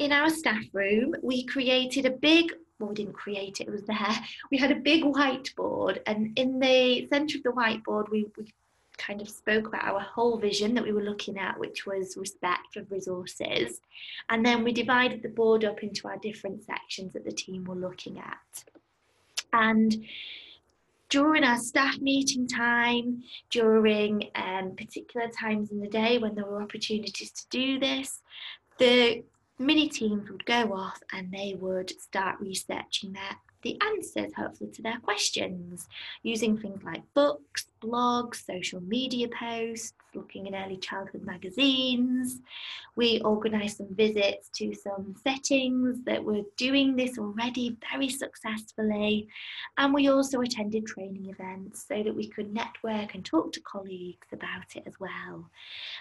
in 0.01 0.11
our 0.11 0.31
staff 0.31 0.65
room, 0.73 1.15
we 1.23 1.45
created 1.45 2.07
a 2.07 2.11
big 2.11 2.53
well, 2.81 2.89
we 2.89 2.97
didn't 2.97 3.13
create 3.13 3.61
it, 3.61 3.69
it 3.69 3.71
was 3.71 3.85
there. 3.85 4.17
We 4.51 4.59
had 4.59 4.73
a 4.73 4.87
big 4.91 5.05
whiteboard, 5.05 6.01
and 6.07 6.37
in 6.37 6.59
the 6.59 7.07
centre 7.09 7.39
of 7.39 7.45
the 7.45 7.51
whiteboard, 7.51 8.11
we, 8.11 8.27
we 8.37 8.53
kind 8.99 9.21
of 9.21 9.29
spoke 9.29 9.67
about 9.67 9.85
our 9.85 10.01
whole 10.01 10.39
vision 10.39 10.75
that 10.75 10.85
we 10.85 10.93
were 10.93 11.03
looking 11.03 11.39
at, 11.39 11.59
which 11.59 11.87
was 11.87 12.17
respect 12.17 12.77
of 12.77 12.91
resources. 12.91 13.81
And 14.29 14.45
then 14.45 14.65
we 14.65 14.73
divided 14.73 15.23
the 15.23 15.29
board 15.29 15.65
up 15.65 15.83
into 15.83 16.09
our 16.09 16.17
different 16.19 16.65
sections 16.65 17.13
that 17.13 17.25
the 17.25 17.33
team 17.33 17.65
were 17.65 17.75
looking 17.75 18.19
at. 18.19 18.65
And 19.53 20.05
during 21.09 21.45
our 21.45 21.59
staff 21.59 21.99
meeting 21.99 22.49
time, 22.49 23.23
during 23.51 24.31
um, 24.35 24.75
particular 24.77 25.29
times 25.29 25.71
in 25.71 25.81
the 25.81 25.89
day 25.89 26.19
when 26.19 26.35
there 26.35 26.47
were 26.47 26.63
opportunities 26.63 27.31
to 27.31 27.49
do 27.51 27.79
this, 27.79 28.23
the 28.79 29.23
mini 29.59 29.89
teams 29.89 30.29
would 30.29 30.45
go 30.45 30.73
off 30.73 31.01
and 31.13 31.31
they 31.31 31.55
would 31.59 31.91
start 32.01 32.41
researching 32.41 33.13
their 33.13 33.37
the 33.65 33.81
answers, 33.81 34.33
hopefully, 34.35 34.71
to 34.71 34.83
their 34.83 34.99
questions 34.99 35.89
using 36.23 36.57
things 36.57 36.85
like 36.85 37.03
books, 37.15 37.67
blogs, 37.83 38.45
social 38.45 38.81
media 38.83 39.27
posts, 39.29 39.95
looking 40.15 40.47
in 40.47 40.55
early 40.55 40.77
childhood 40.77 41.23
magazines. 41.23 42.41
We 42.95 43.21
organised 43.23 43.79
some 43.79 43.95
visits 43.95 44.51
to 44.57 44.73
some 44.75 45.17
settings 45.25 46.05
that 46.05 46.23
were 46.23 46.43
doing 46.57 46.95
this 46.95 47.19
already 47.19 47.77
very 47.91 48.09
successfully. 48.09 49.27
And 49.79 49.93
we 49.93 50.09
also 50.09 50.41
attended 50.43 50.87
training 50.87 51.27
events 51.31 51.87
so 51.89 52.03
that 52.03 52.15
we 52.15 52.29
could 52.29 52.53
network 52.53 53.15
and 53.15 53.25
talk 53.25 53.53
to 53.53 53.61
colleagues 53.61 54.29
about 54.33 54.77
it 54.77 54.85
as 54.87 54.95
well. 55.01 55.51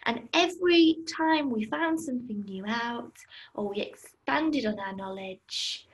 And 0.06 0.28
every 0.34 0.98
time 1.18 1.50
we 1.50 1.66
found 1.66 2.00
something 2.00 2.42
new 2.42 2.66
out 2.68 3.16
or 3.56 3.70
we 3.70 3.82
expanded 3.82 4.66
on 4.66 4.80
our 4.80 4.96
knowledge, 4.96 5.88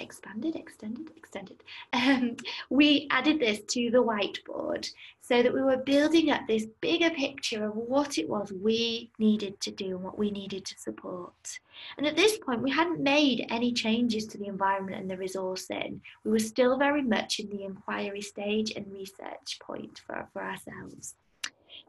expanded, 0.00 0.56
extended, 0.56 1.10
extended. 1.16 1.62
Um, 1.92 2.36
we 2.70 3.08
added 3.10 3.40
this 3.40 3.60
to 3.68 3.90
the 3.90 4.02
whiteboard 4.02 4.90
so 5.20 5.42
that 5.42 5.52
we 5.52 5.62
were 5.62 5.76
building 5.76 6.30
up 6.30 6.42
this 6.46 6.66
bigger 6.80 7.10
picture 7.10 7.64
of 7.64 7.76
what 7.76 8.18
it 8.18 8.28
was 8.28 8.52
we 8.52 9.10
needed 9.18 9.60
to 9.62 9.70
do 9.70 9.96
and 9.96 10.02
what 10.02 10.18
we 10.18 10.30
needed 10.30 10.64
to 10.64 10.78
support. 10.78 11.58
And 11.98 12.06
at 12.06 12.16
this 12.16 12.38
point, 12.38 12.62
we 12.62 12.70
hadn't 12.70 13.00
made 13.00 13.46
any 13.50 13.72
changes 13.72 14.26
to 14.26 14.38
the 14.38 14.46
environment 14.46 15.00
and 15.00 15.10
the 15.10 15.16
resourcing. 15.16 16.00
We 16.24 16.30
were 16.30 16.38
still 16.38 16.78
very 16.78 17.02
much 17.02 17.40
in 17.40 17.48
the 17.48 17.64
inquiry 17.64 18.20
stage 18.20 18.72
and 18.76 18.86
research 18.92 19.58
point 19.60 20.00
for, 20.06 20.28
for 20.32 20.42
ourselves. 20.42 21.14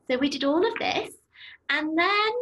So 0.09 0.17
we 0.17 0.29
did 0.29 0.43
all 0.43 0.65
of 0.65 0.79
this 0.79 1.13
and 1.69 1.97
then 1.97 2.33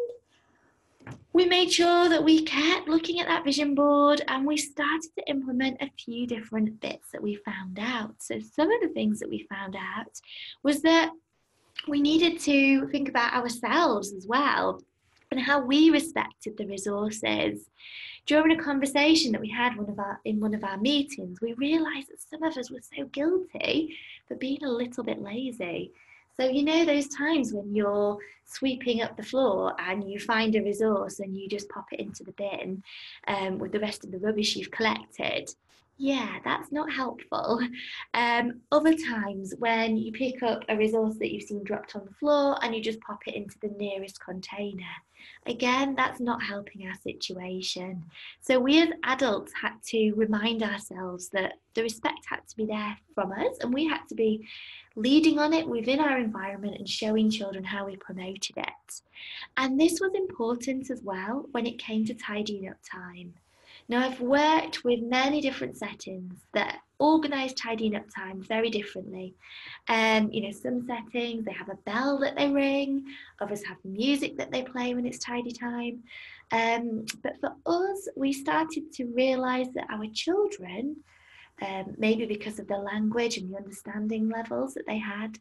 we 1.34 1.46
made 1.46 1.72
sure 1.72 2.08
that 2.10 2.24
we 2.24 2.44
kept 2.44 2.88
looking 2.88 3.20
at 3.20 3.28
that 3.28 3.44
vision 3.44 3.76
board 3.76 4.22
and 4.28 4.46
we 4.46 4.58
started 4.58 5.10
to 5.18 5.30
implement 5.30 5.82
a 5.82 5.92
few 5.98 6.26
different 6.26 6.80
bits 6.80 7.12
that 7.12 7.22
we 7.22 7.36
found 7.46 7.78
out. 7.80 8.16
So, 8.20 8.40
some 8.40 8.72
of 8.72 8.82
the 8.82 8.90
things 8.90 9.20
that 9.20 9.30
we 9.30 9.48
found 9.50 9.76
out 9.76 10.20
was 10.64 10.82
that 10.84 11.12
we 11.88 12.02
needed 12.02 12.40
to 12.42 12.88
think 12.88 13.10
about 13.10 13.34
ourselves 13.34 14.14
as 14.14 14.26
well 14.28 14.82
and 15.32 15.40
how 15.40 15.60
we 15.60 15.90
respected 15.90 16.58
the 16.58 16.68
resources. 16.68 17.70
During 18.26 18.58
a 18.58 18.64
conversation 18.64 19.32
that 19.34 19.42
we 19.42 19.50
had 19.50 19.78
one 19.78 19.90
of 19.90 20.00
our, 20.00 20.20
in 20.26 20.40
one 20.40 20.56
of 20.56 20.64
our 20.64 20.78
meetings, 20.78 21.42
we 21.42 21.54
realised 21.54 22.10
that 22.10 22.22
some 22.22 22.44
of 22.44 22.58
us 22.58 22.72
were 22.72 22.80
so 22.82 23.06
guilty 23.06 23.96
for 24.28 24.36
being 24.36 24.64
a 24.64 24.70
little 24.70 25.04
bit 25.04 25.22
lazy. 25.22 25.92
So, 26.40 26.50
you 26.50 26.64
know, 26.64 26.84
those 26.84 27.08
times 27.08 27.54
when 27.54 27.74
you're 27.74 28.18
sweeping 28.44 29.02
up 29.02 29.16
the 29.16 29.24
floor 29.24 29.74
and 29.80 30.10
you 30.10 30.20
find 30.20 30.54
a 30.56 30.62
resource 30.62 31.20
and 31.20 31.36
you 31.36 31.48
just 31.48 31.70
pop 31.70 31.86
it 31.94 32.00
into 32.00 32.24
the 32.24 32.34
bin 32.34 32.84
um, 33.28 33.58
with 33.58 33.72
the 33.72 33.80
rest 33.80 34.04
of 34.04 34.12
the 34.12 34.20
rubbish 34.20 34.56
you've 34.56 34.72
collected. 34.72 35.50
Yeah, 35.98 36.40
that's 36.44 36.72
not 36.72 36.92
helpful. 36.92 37.60
Um, 38.14 38.62
other 38.72 38.94
times 38.94 39.54
when 39.60 39.98
you 39.98 40.12
pick 40.14 40.42
up 40.42 40.64
a 40.70 40.78
resource 40.78 41.18
that 41.18 41.34
you've 41.34 41.44
seen 41.44 41.64
dropped 41.66 41.96
on 41.98 42.06
the 42.06 42.14
floor 42.14 42.58
and 42.62 42.74
you 42.74 42.82
just 42.82 43.02
pop 43.02 43.20
it 43.28 43.36
into 43.36 43.58
the 43.60 43.68
nearest 43.78 44.22
container. 44.22 44.84
Again, 45.46 45.96
that's 45.96 46.22
not 46.22 46.42
helping 46.42 46.88
our 46.88 46.96
situation. 46.96 48.04
So 48.40 48.58
we 48.58 48.82
as 48.82 48.90
adults 49.04 49.52
had 49.62 49.74
to 49.88 50.14
remind 50.14 50.64
ourselves 50.64 51.28
that 51.30 51.56
the 51.74 51.84
respect 51.84 52.26
had 52.30 52.48
to 52.48 52.56
be 52.56 52.66
there 52.66 52.98
from 53.14 53.34
us 53.34 53.58
and 53.60 53.74
we 53.74 53.86
had 53.86 54.08
to 54.10 54.16
be 54.16 54.48
leading 54.96 55.38
on 55.40 55.52
it 55.52 55.68
within 55.68 56.00
our 56.00 56.18
environment 56.18 56.78
and 56.78 56.88
showing 56.88 57.30
children 57.30 57.66
how 57.66 57.86
we 57.86 57.98
promoted 57.98 58.58
it. 58.58 59.02
And 59.58 59.80
this 59.80 60.00
was 60.00 60.14
important 60.16 60.90
as 60.90 61.02
well 61.04 61.48
when 61.52 61.66
it 61.66 61.80
came 61.80 62.06
to 62.06 62.14
tidying 62.14 62.70
up 62.70 62.78
time. 62.90 63.34
Now, 63.88 64.06
I've 64.06 64.20
worked 64.20 64.84
with 64.84 65.00
many 65.02 65.42
different 65.42 65.78
settings 65.78 66.34
that 66.54 66.80
organise 66.98 67.54
tidying 67.54 67.96
up 67.96 68.06
time 68.16 68.42
very 68.42 68.70
differently. 68.70 69.36
Um, 69.90 70.32
you 70.32 70.42
know, 70.42 70.52
some 70.52 70.86
settings 70.88 71.46
they 71.46 71.54
have 71.54 71.70
a 71.70 71.78
bell 71.86 72.18
that 72.20 72.36
they 72.36 72.50
ring, 72.50 73.06
others 73.40 73.64
have 73.66 73.78
music 73.84 74.38
that 74.38 74.52
they 74.52 74.64
play 74.64 74.94
when 74.94 75.06
it's 75.06 75.20
tidy 75.20 75.52
time. 75.52 76.04
Um, 76.52 77.06
but 77.22 77.40
for 77.40 77.56
us, 77.66 78.08
we 78.16 78.34
started 78.34 78.92
to 78.94 79.06
realise 79.06 79.68
that 79.76 79.88
our 79.90 80.06
children 80.14 80.98
um, 81.62 81.96
maybe 81.98 82.26
because 82.26 82.60
of 82.60 82.68
the 82.68 82.78
language 82.78 83.38
and 83.38 83.52
the 83.52 83.58
understanding 83.58 84.30
levels 84.30 84.74
that 84.74 84.86
they 84.86 84.98
had, 84.98 85.40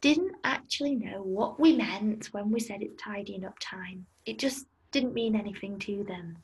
didn't 0.00 0.36
actually 0.44 0.94
know 0.94 1.22
what 1.22 1.58
we 1.58 1.76
meant 1.76 2.26
when 2.32 2.50
we 2.50 2.60
said 2.60 2.82
it's 2.82 3.02
tidying 3.02 3.44
up 3.44 3.56
time. 3.60 4.06
It 4.26 4.38
just 4.38 4.66
didn't 4.92 5.14
mean 5.14 5.34
anything 5.34 5.78
to 5.80 6.04
them. 6.04 6.36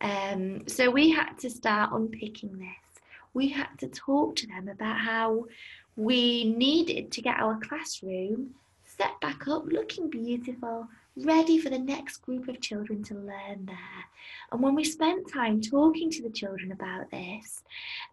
Um, 0.00 0.66
so 0.68 0.90
we 0.90 1.10
had 1.10 1.38
to 1.38 1.50
start 1.50 1.92
unpicking 1.92 2.58
this. 2.58 3.02
We 3.32 3.48
had 3.48 3.78
to 3.78 3.88
talk 3.88 4.36
to 4.36 4.46
them 4.46 4.68
about 4.68 4.98
how 4.98 5.46
we 5.96 6.44
needed 6.44 7.10
to 7.12 7.22
get 7.22 7.38
our 7.38 7.58
classroom 7.60 8.54
set 8.84 9.20
back 9.20 9.48
up 9.48 9.64
looking 9.66 10.08
beautiful, 10.08 10.86
ready 11.16 11.58
for 11.58 11.70
the 11.70 11.78
next 11.78 12.18
group 12.18 12.48
of 12.48 12.60
children 12.60 13.02
to 13.04 13.14
learn 13.14 13.66
there. 13.66 14.04
And 14.52 14.60
when 14.62 14.74
we 14.74 14.84
spent 14.84 15.32
time 15.32 15.60
talking 15.60 16.10
to 16.10 16.22
the 16.22 16.30
children 16.30 16.72
about 16.72 17.10
this, 17.10 17.62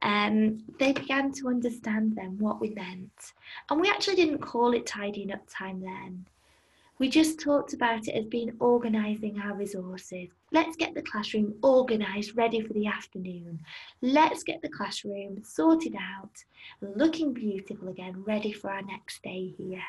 um, 0.01 0.63
they 0.79 0.91
began 0.91 1.31
to 1.33 1.49
understand 1.49 2.15
then 2.15 2.37
what 2.39 2.59
we 2.59 2.69
meant. 2.71 3.33
And 3.69 3.79
we 3.79 3.89
actually 3.89 4.15
didn't 4.15 4.39
call 4.39 4.73
it 4.73 4.85
tidying 4.85 5.31
up 5.31 5.41
time 5.47 5.81
then. 5.81 6.25
We 7.01 7.09
just 7.09 7.39
talked 7.39 7.73
about 7.73 8.07
it 8.07 8.11
as 8.11 8.27
being 8.27 8.55
organising 8.59 9.39
our 9.39 9.55
resources. 9.55 10.29
Let's 10.51 10.75
get 10.75 10.93
the 10.93 11.01
classroom 11.01 11.55
organised, 11.63 12.35
ready 12.35 12.61
for 12.61 12.73
the 12.73 12.85
afternoon. 12.85 13.59
Let's 14.03 14.43
get 14.43 14.61
the 14.61 14.69
classroom 14.69 15.43
sorted 15.43 15.95
out, 15.95 16.29
looking 16.79 17.33
beautiful 17.33 17.87
again, 17.87 18.23
ready 18.23 18.51
for 18.51 18.69
our 18.69 18.83
next 18.83 19.23
day 19.23 19.51
here. 19.57 19.81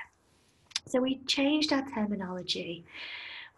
So 0.86 1.02
we 1.02 1.18
changed 1.26 1.70
our 1.74 1.86
terminology. 1.90 2.82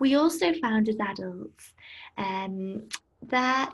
We 0.01 0.17
also 0.17 0.53
found 0.55 0.89
as 0.89 0.99
adults 0.99 1.75
um, 2.19 2.83
that 3.29 3.73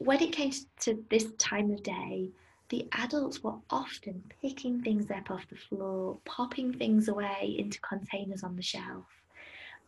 when 0.00 0.22
it 0.22 0.32
came 0.32 0.52
to 0.80 1.02
this 1.08 1.32
time 1.38 1.70
of 1.70 1.82
day, 1.82 2.28
the 2.68 2.88
adults 2.92 3.42
were 3.42 3.56
often 3.70 4.24
picking 4.40 4.82
things 4.82 5.10
up 5.10 5.30
off 5.30 5.48
the 5.48 5.56
floor, 5.56 6.18
popping 6.24 6.72
things 6.72 7.08
away 7.08 7.56
into 7.58 7.80
containers 7.80 8.42
on 8.42 8.56
the 8.56 8.62
shelf. 8.62 9.04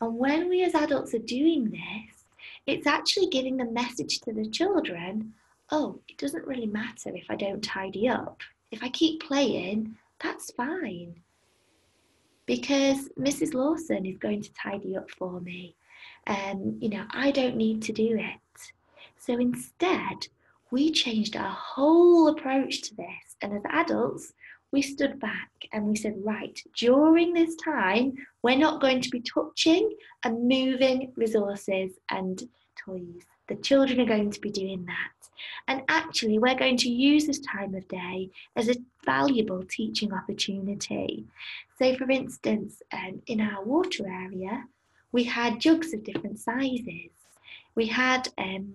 And 0.01 0.17
when 0.19 0.49
we 0.49 0.63
as 0.63 0.75
adults 0.75 1.15
are 1.15 1.19
doing 1.19 1.71
this, 1.71 2.25
it's 2.67 2.87
actually 2.87 3.29
giving 3.29 3.57
the 3.57 3.65
message 3.65 4.21
to 4.21 4.33
the 4.33 4.47
children 4.49 5.35
oh, 5.71 5.99
it 6.09 6.19
doesn't 6.19 6.47
really 6.47 6.67
matter 6.67 7.11
if 7.15 7.27
I 7.29 7.37
don't 7.37 7.63
tidy 7.63 8.09
up. 8.09 8.41
If 8.71 8.83
I 8.83 8.89
keep 8.89 9.23
playing, 9.23 9.97
that's 10.23 10.53
fine 10.53 11.17
because 12.47 13.09
Mrs. 13.19 13.55
Lawson 13.55 14.07
is 14.07 14.19
going 14.19 14.43
to 14.43 14.53
tidy 14.55 14.97
up 14.97 15.11
for 15.11 15.41
me. 15.41 15.75
Um, 16.27 16.77
you 16.81 16.89
know, 16.89 17.05
I 17.11 17.31
don't 17.31 17.57
need 17.57 17.83
to 17.83 17.93
do 17.93 18.17
it. 18.17 18.73
So 19.19 19.35
instead, 19.39 20.29
we 20.71 20.91
changed 20.91 21.37
our 21.37 21.51
whole 21.51 22.29
approach 22.29 22.83
to 22.83 22.97
this. 22.97 23.37
And 23.43 23.53
as 23.53 23.63
adults, 23.71 24.33
we 24.73 24.83
stood 24.83 25.21
back 25.21 25.51
and 25.73 25.87
we 25.87 25.97
said, 25.97 26.15
right, 26.19 26.61
during 26.77 27.33
this 27.33 27.55
time, 27.57 28.15
we're 28.43 28.59
not 28.59 28.81
going 28.81 29.01
to 29.01 29.11
be 29.11 29.21
touching 29.21 29.91
and 30.25 30.49
moving 30.49 31.13
resources 31.17 31.93
and 32.11 32.43
toys. 32.85 33.23
The 33.49 33.57
children 33.57 34.01
are 34.01 34.07
going 34.07 34.33
to 34.33 34.41
be 34.41 34.51
doing 34.51 34.85
that. 34.87 35.29
And 35.69 35.83
actually, 35.89 36.39
we're 36.39 36.59
going 36.59 36.79
to 36.79 36.89
use 36.89 37.27
this 37.27 37.41
time 37.41 37.75
of 37.75 37.87
day 37.89 38.31
as 38.57 38.69
a 38.69 38.77
valuable 39.05 39.65
teaching 39.69 40.13
opportunity. 40.13 41.25
So, 41.79 41.95
for 41.97 42.11
instance, 42.11 42.83
um, 42.93 43.23
in 43.27 43.41
our 43.41 43.63
water 43.63 44.07
area, 44.07 44.65
we 45.13 45.25
had 45.25 45.61
jugs 45.61 45.93
of 45.95 46.05
different 46.05 46.41
sizes. 46.41 47.11
We 47.75 47.87
had 47.87 48.29
um, 48.39 48.75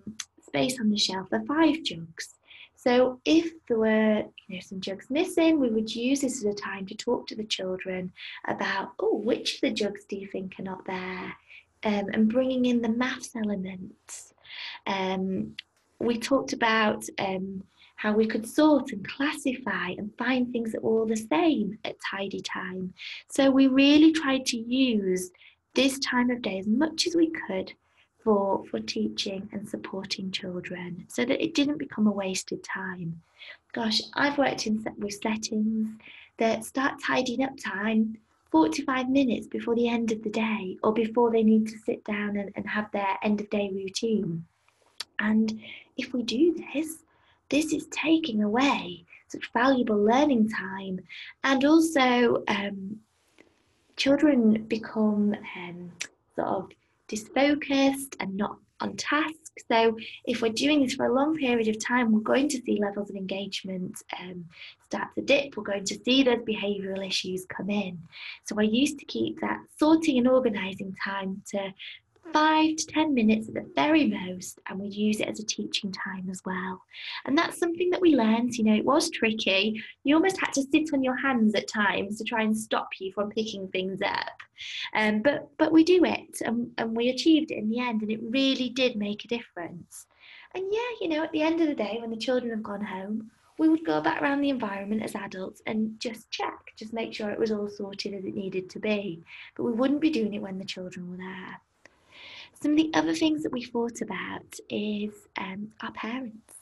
space 0.51 0.79
on 0.79 0.89
the 0.89 0.97
shelf 0.97 1.27
for 1.29 1.41
five 1.45 1.81
jugs. 1.83 2.35
So 2.75 3.19
if 3.25 3.51
there 3.67 3.77
were 3.77 4.23
you 4.47 4.55
know, 4.55 4.59
some 4.59 4.81
jugs 4.81 5.07
missing, 5.09 5.59
we 5.59 5.69
would 5.69 5.93
use 5.93 6.21
this 6.21 6.37
as 6.43 6.51
a 6.51 6.53
time 6.53 6.85
to 6.87 6.95
talk 6.95 7.27
to 7.27 7.35
the 7.35 7.43
children 7.43 8.11
about, 8.47 8.93
oh, 8.99 9.17
which 9.17 9.55
of 9.55 9.61
the 9.61 9.71
jugs 9.71 10.03
do 10.09 10.15
you 10.15 10.27
think 10.27 10.55
are 10.59 10.63
not 10.63 10.85
there? 10.85 11.37
Um, 11.83 12.05
and 12.13 12.31
bringing 12.31 12.65
in 12.65 12.81
the 12.81 12.89
maths 12.89 13.35
elements. 13.35 14.33
Um, 14.87 15.55
we 15.99 16.17
talked 16.17 16.53
about 16.53 17.05
um, 17.19 17.63
how 17.97 18.13
we 18.13 18.25
could 18.25 18.47
sort 18.47 18.91
and 18.91 19.07
classify 19.07 19.89
and 19.89 20.17
find 20.17 20.51
things 20.51 20.71
that 20.71 20.83
were 20.83 21.01
all 21.01 21.05
the 21.05 21.15
same 21.15 21.77
at 21.85 21.95
tidy 22.09 22.41
time. 22.41 22.93
So 23.29 23.51
we 23.51 23.67
really 23.67 24.11
tried 24.11 24.47
to 24.47 24.57
use 24.57 25.29
this 25.75 25.99
time 25.99 26.31
of 26.31 26.41
day 26.41 26.57
as 26.57 26.67
much 26.67 27.05
as 27.05 27.15
we 27.15 27.29
could 27.29 27.73
for, 28.23 28.63
for 28.65 28.79
teaching 28.79 29.49
and 29.51 29.67
supporting 29.67 30.31
children 30.31 31.05
so 31.07 31.25
that 31.25 31.43
it 31.43 31.53
didn't 31.53 31.77
become 31.77 32.07
a 32.07 32.11
wasted 32.11 32.63
time. 32.63 33.21
Gosh, 33.73 34.01
I've 34.13 34.37
worked 34.37 34.67
in 34.67 34.85
with 34.97 35.19
settings 35.21 35.89
that 36.37 36.65
start 36.65 37.01
tidying 37.03 37.43
up 37.43 37.57
time 37.57 38.17
45 38.51 39.09
minutes 39.09 39.47
before 39.47 39.75
the 39.75 39.87
end 39.87 40.11
of 40.11 40.23
the 40.23 40.29
day 40.29 40.77
or 40.83 40.93
before 40.93 41.31
they 41.31 41.43
need 41.43 41.67
to 41.67 41.77
sit 41.79 42.03
down 42.03 42.35
and, 42.37 42.51
and 42.55 42.67
have 42.67 42.91
their 42.91 43.17
end 43.23 43.39
of 43.39 43.49
day 43.49 43.69
routine. 43.73 44.45
And 45.19 45.61
if 45.97 46.13
we 46.13 46.23
do 46.23 46.55
this, 46.73 47.03
this 47.49 47.73
is 47.73 47.87
taking 47.87 48.43
away 48.43 49.05
such 49.27 49.51
valuable 49.53 49.97
learning 49.97 50.49
time. 50.49 50.99
And 51.43 51.63
also, 51.63 52.43
um, 52.47 52.99
children 53.95 54.63
become 54.63 55.35
um, 55.55 55.91
sort 56.35 56.47
of 56.47 56.69
disfocused 57.11 58.15
and 58.21 58.37
not 58.37 58.57
on 58.79 58.95
task. 58.95 59.35
So, 59.69 59.97
if 60.25 60.41
we're 60.41 60.53
doing 60.53 60.81
this 60.81 60.95
for 60.95 61.05
a 61.05 61.13
long 61.13 61.37
period 61.37 61.67
of 61.67 61.83
time, 61.85 62.11
we're 62.11 62.21
going 62.21 62.47
to 62.49 62.61
see 62.61 62.79
levels 62.81 63.09
of 63.09 63.17
engagement 63.17 63.95
um, 64.19 64.45
start 64.85 65.09
to 65.15 65.21
dip. 65.21 65.55
We're 65.55 65.63
going 65.63 65.85
to 65.85 65.99
see 66.05 66.23
those 66.23 66.39
behavioural 66.39 67.05
issues 67.05 67.45
come 67.45 67.69
in. 67.69 67.99
So, 68.45 68.55
I 68.57 68.63
used 68.63 68.97
to 68.99 69.05
keep 69.05 69.41
that 69.41 69.59
sorting 69.77 70.17
and 70.17 70.27
organising 70.27 70.95
time 71.03 71.43
to 71.51 71.73
five 72.33 72.75
to 72.75 72.85
10 72.87 73.13
minutes 73.13 73.47
at 73.47 73.53
the 73.53 73.69
very 73.75 74.07
most, 74.07 74.59
and 74.67 74.79
we 74.79 74.87
use 74.87 75.19
it 75.19 75.27
as 75.27 75.39
a 75.39 75.45
teaching 75.45 75.91
time 75.91 76.29
as 76.29 76.41
well. 76.45 76.81
And 77.25 77.37
that's 77.37 77.57
something 77.57 77.89
that 77.89 78.01
we 78.01 78.15
learned, 78.15 78.55
you 78.55 78.63
know, 78.63 78.75
it 78.75 78.85
was 78.85 79.09
tricky. 79.09 79.81
You 80.03 80.15
almost 80.15 80.39
had 80.39 80.53
to 80.53 80.63
sit 80.63 80.93
on 80.93 81.03
your 81.03 81.17
hands 81.17 81.55
at 81.55 81.67
times 81.67 82.17
to 82.17 82.23
try 82.23 82.43
and 82.43 82.57
stop 82.57 82.89
you 82.99 83.11
from 83.11 83.29
picking 83.29 83.67
things 83.67 84.01
up. 84.01 84.37
Um, 84.93 85.21
but, 85.21 85.49
but 85.57 85.71
we 85.71 85.83
do 85.83 86.03
it 86.05 86.41
and, 86.45 86.71
and 86.77 86.95
we 86.95 87.09
achieved 87.09 87.51
it 87.51 87.57
in 87.57 87.69
the 87.69 87.79
end, 87.79 88.01
and 88.01 88.11
it 88.11 88.19
really 88.21 88.69
did 88.69 88.95
make 88.95 89.25
a 89.25 89.27
difference. 89.27 90.05
And 90.53 90.65
yeah, 90.71 90.79
you 90.99 91.07
know, 91.07 91.23
at 91.23 91.31
the 91.31 91.41
end 91.41 91.61
of 91.61 91.67
the 91.67 91.75
day, 91.75 91.97
when 91.99 92.11
the 92.11 92.17
children 92.17 92.51
have 92.51 92.63
gone 92.63 92.83
home, 92.83 93.31
we 93.57 93.69
would 93.69 93.85
go 93.85 94.01
back 94.01 94.21
around 94.21 94.41
the 94.41 94.49
environment 94.49 95.03
as 95.03 95.15
adults 95.15 95.61
and 95.67 95.99
just 95.99 96.31
check, 96.31 96.71
just 96.75 96.93
make 96.93 97.13
sure 97.13 97.29
it 97.29 97.39
was 97.39 97.51
all 97.51 97.69
sorted 97.69 98.13
as 98.13 98.25
it 98.25 98.33
needed 98.33 98.69
to 98.71 98.79
be. 98.79 99.23
But 99.55 99.63
we 99.63 99.71
wouldn't 99.71 100.01
be 100.01 100.09
doing 100.09 100.33
it 100.33 100.41
when 100.41 100.57
the 100.57 100.65
children 100.65 101.09
were 101.09 101.17
there. 101.17 101.61
Some 102.61 102.71
of 102.71 102.77
the 102.77 102.91
other 102.93 103.15
things 103.15 103.41
that 103.43 103.51
we 103.51 103.63
thought 103.63 104.01
about 104.01 104.59
is 104.69 105.11
um, 105.37 105.69
our 105.81 105.91
parents. 105.93 106.53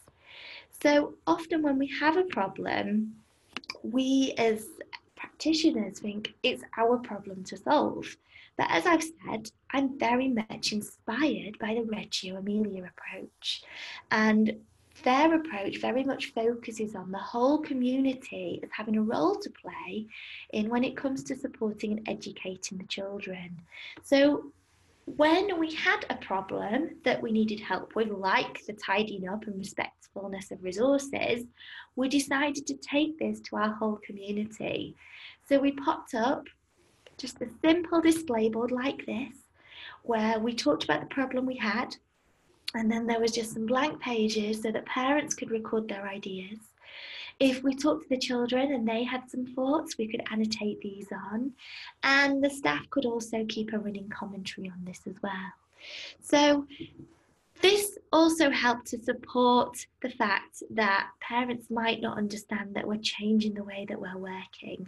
So 0.81 1.15
often 1.27 1.61
when 1.61 1.77
we 1.77 1.87
have 1.99 2.15
a 2.15 2.23
problem, 2.23 3.15
we 3.83 4.33
as 4.37 4.65
practitioners 5.17 5.99
think 5.99 6.33
it's 6.41 6.63
our 6.77 6.97
problem 6.97 7.43
to 7.45 7.57
solve. 7.57 8.15
But 8.57 8.67
as 8.69 8.85
I've 8.85 9.03
said, 9.03 9.51
I'm 9.71 9.99
very 9.99 10.29
much 10.29 10.71
inspired 10.71 11.59
by 11.59 11.75
the 11.75 11.83
Reggio 11.83 12.37
Emilia 12.37 12.89
approach. 12.89 13.63
And 14.11 14.55
their 15.03 15.33
approach 15.33 15.79
very 15.79 16.03
much 16.03 16.33
focuses 16.33 16.95
on 16.95 17.11
the 17.11 17.17
whole 17.17 17.59
community 17.59 18.59
as 18.63 18.69
having 18.71 18.97
a 18.97 19.01
role 19.01 19.35
to 19.35 19.49
play 19.49 20.07
in 20.51 20.69
when 20.69 20.83
it 20.83 20.97
comes 20.97 21.23
to 21.23 21.35
supporting 21.35 21.91
and 21.91 22.09
educating 22.09 22.77
the 22.77 22.87
children. 22.87 23.57
So 24.03 24.51
when 25.17 25.59
we 25.59 25.73
had 25.73 26.05
a 26.09 26.15
problem 26.15 26.97
that 27.03 27.21
we 27.21 27.31
needed 27.31 27.59
help 27.59 27.95
with, 27.95 28.09
like 28.09 28.65
the 28.65 28.73
tidying 28.73 29.27
up 29.27 29.45
and 29.47 29.57
respectfulness 29.57 30.51
of 30.51 30.63
resources, 30.63 31.45
we 31.95 32.09
decided 32.09 32.67
to 32.67 32.75
take 32.75 33.17
this 33.17 33.39
to 33.41 33.55
our 33.55 33.73
whole 33.73 33.99
community. 34.05 34.95
So 35.47 35.59
we 35.59 35.71
popped 35.71 36.13
up 36.13 36.45
just 37.17 37.41
a 37.41 37.47
simple 37.61 38.01
display 38.01 38.49
board 38.49 38.71
like 38.71 39.05
this, 39.05 39.35
where 40.03 40.39
we 40.39 40.53
talked 40.53 40.83
about 40.83 41.01
the 41.01 41.07
problem 41.07 41.45
we 41.45 41.57
had, 41.57 41.95
and 42.75 42.89
then 42.89 43.07
there 43.07 43.19
was 43.19 43.31
just 43.31 43.53
some 43.53 43.65
blank 43.65 43.99
pages 43.99 44.61
so 44.61 44.71
that 44.71 44.85
parents 44.85 45.33
could 45.33 45.51
record 45.51 45.87
their 45.87 46.07
ideas. 46.07 46.59
If 47.39 47.63
we 47.63 47.73
talked 47.73 48.03
to 48.03 48.09
the 48.09 48.17
children 48.17 48.73
and 48.73 48.87
they 48.87 49.03
had 49.03 49.29
some 49.29 49.45
thoughts, 49.45 49.97
we 49.97 50.07
could 50.07 50.21
annotate 50.31 50.81
these 50.81 51.07
on. 51.31 51.53
And 52.03 52.43
the 52.43 52.49
staff 52.49 52.89
could 52.89 53.05
also 53.05 53.45
keep 53.47 53.71
a 53.73 53.79
running 53.79 54.09
commentary 54.09 54.69
on 54.69 54.83
this 54.85 55.01
as 55.07 55.15
well. 55.21 55.53
So 56.21 56.67
this 57.61 57.97
also 58.13 58.49
helped 58.49 58.87
to 58.87 58.99
support 58.99 59.85
the 60.01 60.09
fact 60.09 60.63
that 60.69 61.09
parents 61.19 61.69
might 61.69 62.01
not 62.01 62.17
understand 62.17 62.73
that 62.73 62.87
we're 62.87 62.97
changing 62.97 63.53
the 63.53 63.63
way 63.63 63.85
that 63.89 63.99
we're 63.99 64.17
working. 64.17 64.87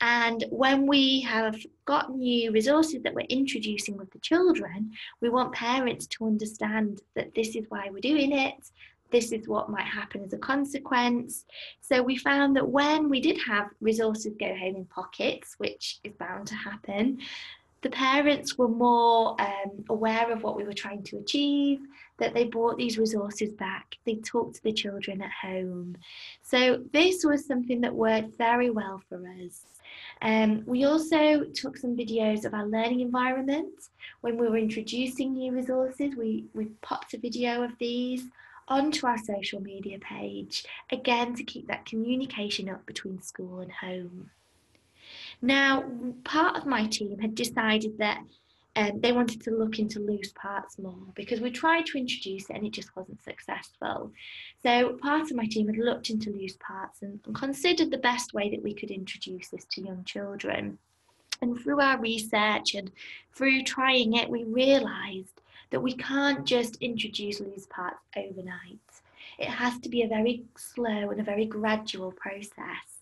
And 0.00 0.44
when 0.50 0.86
we 0.86 1.20
have 1.22 1.56
got 1.86 2.14
new 2.14 2.52
resources 2.52 3.02
that 3.02 3.14
we're 3.14 3.26
introducing 3.30 3.96
with 3.96 4.10
the 4.10 4.18
children, 4.18 4.92
we 5.20 5.30
want 5.30 5.54
parents 5.54 6.06
to 6.08 6.26
understand 6.26 7.00
that 7.14 7.34
this 7.34 7.56
is 7.56 7.64
why 7.70 7.88
we're 7.90 8.00
doing 8.00 8.32
it, 8.32 8.70
this 9.10 9.32
is 9.32 9.48
what 9.48 9.70
might 9.70 9.86
happen 9.86 10.24
as 10.24 10.32
a 10.32 10.38
consequence. 10.38 11.44
So 11.80 12.02
we 12.02 12.16
found 12.16 12.56
that 12.56 12.68
when 12.68 13.08
we 13.08 13.20
did 13.20 13.38
have 13.46 13.68
resources 13.80 14.34
go 14.38 14.54
home 14.54 14.76
in 14.76 14.84
pockets, 14.86 15.54
which 15.58 15.98
is 16.04 16.12
bound 16.14 16.46
to 16.48 16.54
happen, 16.54 17.18
the 17.82 17.90
parents 17.90 18.58
were 18.58 18.68
more 18.68 19.40
um, 19.40 19.84
aware 19.88 20.30
of 20.30 20.42
what 20.42 20.56
we 20.56 20.64
were 20.64 20.72
trying 20.72 21.02
to 21.04 21.18
achieve, 21.18 21.80
that 22.18 22.34
they 22.34 22.44
brought 22.44 22.76
these 22.76 22.98
resources 22.98 23.52
back, 23.54 23.96
they 24.04 24.16
talked 24.16 24.56
to 24.56 24.62
the 24.62 24.72
children 24.72 25.22
at 25.22 25.30
home. 25.30 25.96
So 26.42 26.84
this 26.92 27.24
was 27.24 27.46
something 27.46 27.80
that 27.80 27.94
worked 27.94 28.36
very 28.36 28.70
well 28.70 29.00
for 29.08 29.22
us. 29.42 29.64
Um, 30.22 30.62
we 30.66 30.84
also 30.84 31.44
took 31.54 31.78
some 31.78 31.96
videos 31.96 32.44
of 32.44 32.52
our 32.52 32.66
learning 32.66 33.00
environment. 33.00 33.72
When 34.20 34.36
we 34.36 34.48
were 34.48 34.58
introducing 34.58 35.32
new 35.32 35.52
resources, 35.52 36.14
we, 36.16 36.44
we 36.52 36.66
popped 36.82 37.14
a 37.14 37.18
video 37.18 37.62
of 37.62 37.72
these 37.78 38.24
onto 38.70 39.06
our 39.06 39.18
social 39.18 39.60
media 39.60 39.98
page, 39.98 40.64
again 40.90 41.34
to 41.34 41.42
keep 41.42 41.66
that 41.66 41.84
communication 41.84 42.68
up 42.68 42.86
between 42.86 43.20
school 43.20 43.60
and 43.60 43.72
home. 43.72 44.30
Now, 45.42 45.84
part 46.24 46.56
of 46.56 46.66
my 46.66 46.86
team 46.86 47.18
had 47.18 47.34
decided 47.34 47.98
that 47.98 48.22
um, 48.76 49.00
they 49.00 49.10
wanted 49.10 49.42
to 49.42 49.50
look 49.50 49.80
into 49.80 49.98
loose 49.98 50.32
parts 50.32 50.78
more 50.78 50.94
because 51.16 51.40
we 51.40 51.50
tried 51.50 51.86
to 51.86 51.98
introduce 51.98 52.48
it 52.48 52.56
and 52.56 52.64
it 52.64 52.72
just 52.72 52.94
wasn't 52.94 53.22
successful. 53.24 54.12
So 54.62 54.96
part 55.02 55.22
of 55.22 55.36
my 55.36 55.46
team 55.46 55.66
had 55.66 55.76
looked 55.76 56.10
into 56.10 56.30
loose 56.30 56.56
parts 56.60 57.02
and, 57.02 57.18
and 57.26 57.34
considered 57.34 57.90
the 57.90 57.98
best 57.98 58.32
way 58.32 58.48
that 58.50 58.62
we 58.62 58.72
could 58.72 58.92
introduce 58.92 59.48
this 59.48 59.64
to 59.72 59.82
young 59.82 60.04
children. 60.04 60.78
And 61.42 61.58
through 61.58 61.80
our 61.80 61.98
research 61.98 62.74
and 62.74 62.92
through 63.34 63.64
trying 63.64 64.14
it, 64.14 64.28
we 64.28 64.44
realised 64.44 65.39
that 65.70 65.80
we 65.80 65.94
can't 65.94 66.44
just 66.44 66.76
introduce 66.80 67.40
loose 67.40 67.66
parts 67.66 68.00
overnight. 68.16 68.78
It 69.38 69.48
has 69.48 69.78
to 69.80 69.88
be 69.88 70.02
a 70.02 70.08
very 70.08 70.44
slow 70.56 71.10
and 71.10 71.20
a 71.20 71.24
very 71.24 71.46
gradual 71.46 72.12
process. 72.12 73.00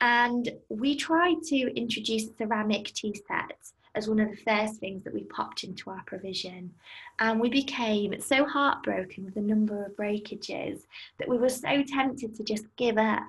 And 0.00 0.50
we 0.68 0.96
tried 0.96 1.42
to 1.44 1.76
introduce 1.76 2.36
ceramic 2.36 2.92
tea 2.92 3.20
sets 3.26 3.74
as 3.94 4.08
one 4.08 4.20
of 4.20 4.30
the 4.30 4.36
first 4.36 4.80
things 4.80 5.04
that 5.04 5.14
we 5.14 5.24
popped 5.24 5.64
into 5.64 5.90
our 5.90 6.02
provision. 6.06 6.72
And 7.18 7.40
we 7.40 7.48
became 7.48 8.20
so 8.20 8.44
heartbroken 8.44 9.24
with 9.24 9.34
the 9.34 9.40
number 9.40 9.84
of 9.84 9.96
breakages 9.96 10.86
that 11.18 11.28
we 11.28 11.38
were 11.38 11.48
so 11.48 11.82
tempted 11.82 12.34
to 12.34 12.42
just 12.42 12.64
give 12.76 12.98
up. 12.98 13.22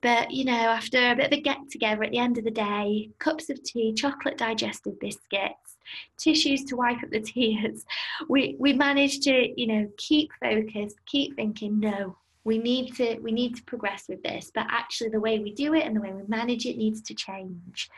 But, 0.00 0.30
you 0.32 0.44
know, 0.44 0.52
after 0.52 1.12
a 1.12 1.16
bit 1.16 1.26
of 1.26 1.32
a 1.32 1.40
get 1.40 1.70
together 1.70 2.02
at 2.04 2.10
the 2.10 2.18
end 2.18 2.38
of 2.38 2.44
the 2.44 2.50
day, 2.50 3.10
cups 3.18 3.50
of 3.50 3.62
tea, 3.62 3.92
chocolate 3.92 4.36
digestive 4.36 4.98
biscuits, 4.98 5.71
tissues 6.18 6.64
to 6.64 6.76
wipe 6.76 7.02
up 7.02 7.10
the 7.10 7.20
tears, 7.34 7.84
we, 8.28 8.56
we 8.58 8.72
managed 8.72 9.22
to, 9.24 9.60
you 9.60 9.66
know, 9.66 9.88
keep 9.96 10.30
focused, 10.40 10.96
keep 11.06 11.36
thinking, 11.36 11.80
no, 11.80 12.16
we 12.44 12.58
need 12.58 12.94
to 12.96 13.18
we 13.20 13.30
need 13.30 13.54
to 13.54 13.62
progress 13.62 14.06
with 14.08 14.22
this. 14.22 14.50
But 14.52 14.66
actually 14.68 15.10
the 15.10 15.20
way 15.20 15.38
we 15.38 15.52
do 15.52 15.74
it 15.74 15.84
and 15.84 15.94
the 15.94 16.00
way 16.00 16.12
we 16.12 16.22
manage 16.26 16.66
it 16.66 16.76
needs 16.76 17.00
to 17.02 17.14
change. 17.14 17.88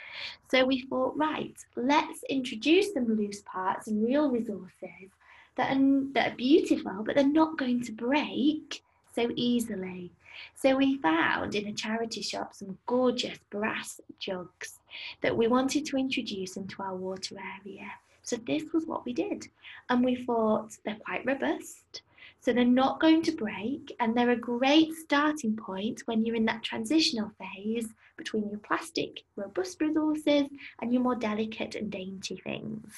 So 0.50 0.64
we 0.64 0.82
thought 0.82 1.16
right 1.16 1.56
let's 1.76 2.22
introduce 2.28 2.92
some 2.92 3.06
loose 3.16 3.40
parts 3.42 3.88
and 3.88 4.04
real 4.04 4.30
resources 4.30 5.10
that 5.56 5.76
are, 5.76 6.02
that 6.12 6.32
are 6.32 6.36
beautiful 6.36 7.02
but 7.04 7.14
they're 7.14 7.26
not 7.26 7.56
going 7.56 7.82
to 7.84 7.92
break 7.92 8.82
so 9.14 9.30
easily 9.36 10.10
so 10.54 10.76
we 10.76 10.98
found 10.98 11.54
in 11.54 11.66
a 11.66 11.72
charity 11.72 12.22
shop 12.22 12.54
some 12.54 12.78
gorgeous 12.86 13.38
brass 13.50 14.00
jugs 14.18 14.78
that 15.22 15.36
we 15.36 15.46
wanted 15.46 15.84
to 15.86 15.96
introduce 15.96 16.56
into 16.56 16.82
our 16.82 16.96
water 16.96 17.36
area 17.64 17.90
so 18.22 18.36
this 18.46 18.64
was 18.72 18.86
what 18.86 19.04
we 19.04 19.12
did 19.12 19.46
and 19.90 20.04
we 20.04 20.24
thought 20.24 20.76
they're 20.84 20.96
quite 20.96 21.24
robust 21.26 22.02
so 22.44 22.52
they're 22.52 22.64
not 22.66 23.00
going 23.00 23.22
to 23.22 23.32
break 23.32 23.94
and 24.00 24.14
they're 24.14 24.30
a 24.30 24.36
great 24.36 24.92
starting 24.92 25.56
point 25.56 26.02
when 26.04 26.26
you're 26.26 26.36
in 26.36 26.44
that 26.44 26.62
transitional 26.62 27.32
phase 27.38 27.88
between 28.18 28.50
your 28.50 28.58
plastic 28.58 29.22
robust 29.34 29.80
resources 29.80 30.44
and 30.80 30.92
your 30.92 31.02
more 31.02 31.14
delicate 31.14 31.74
and 31.74 31.90
dainty 31.90 32.36
things. 32.44 32.92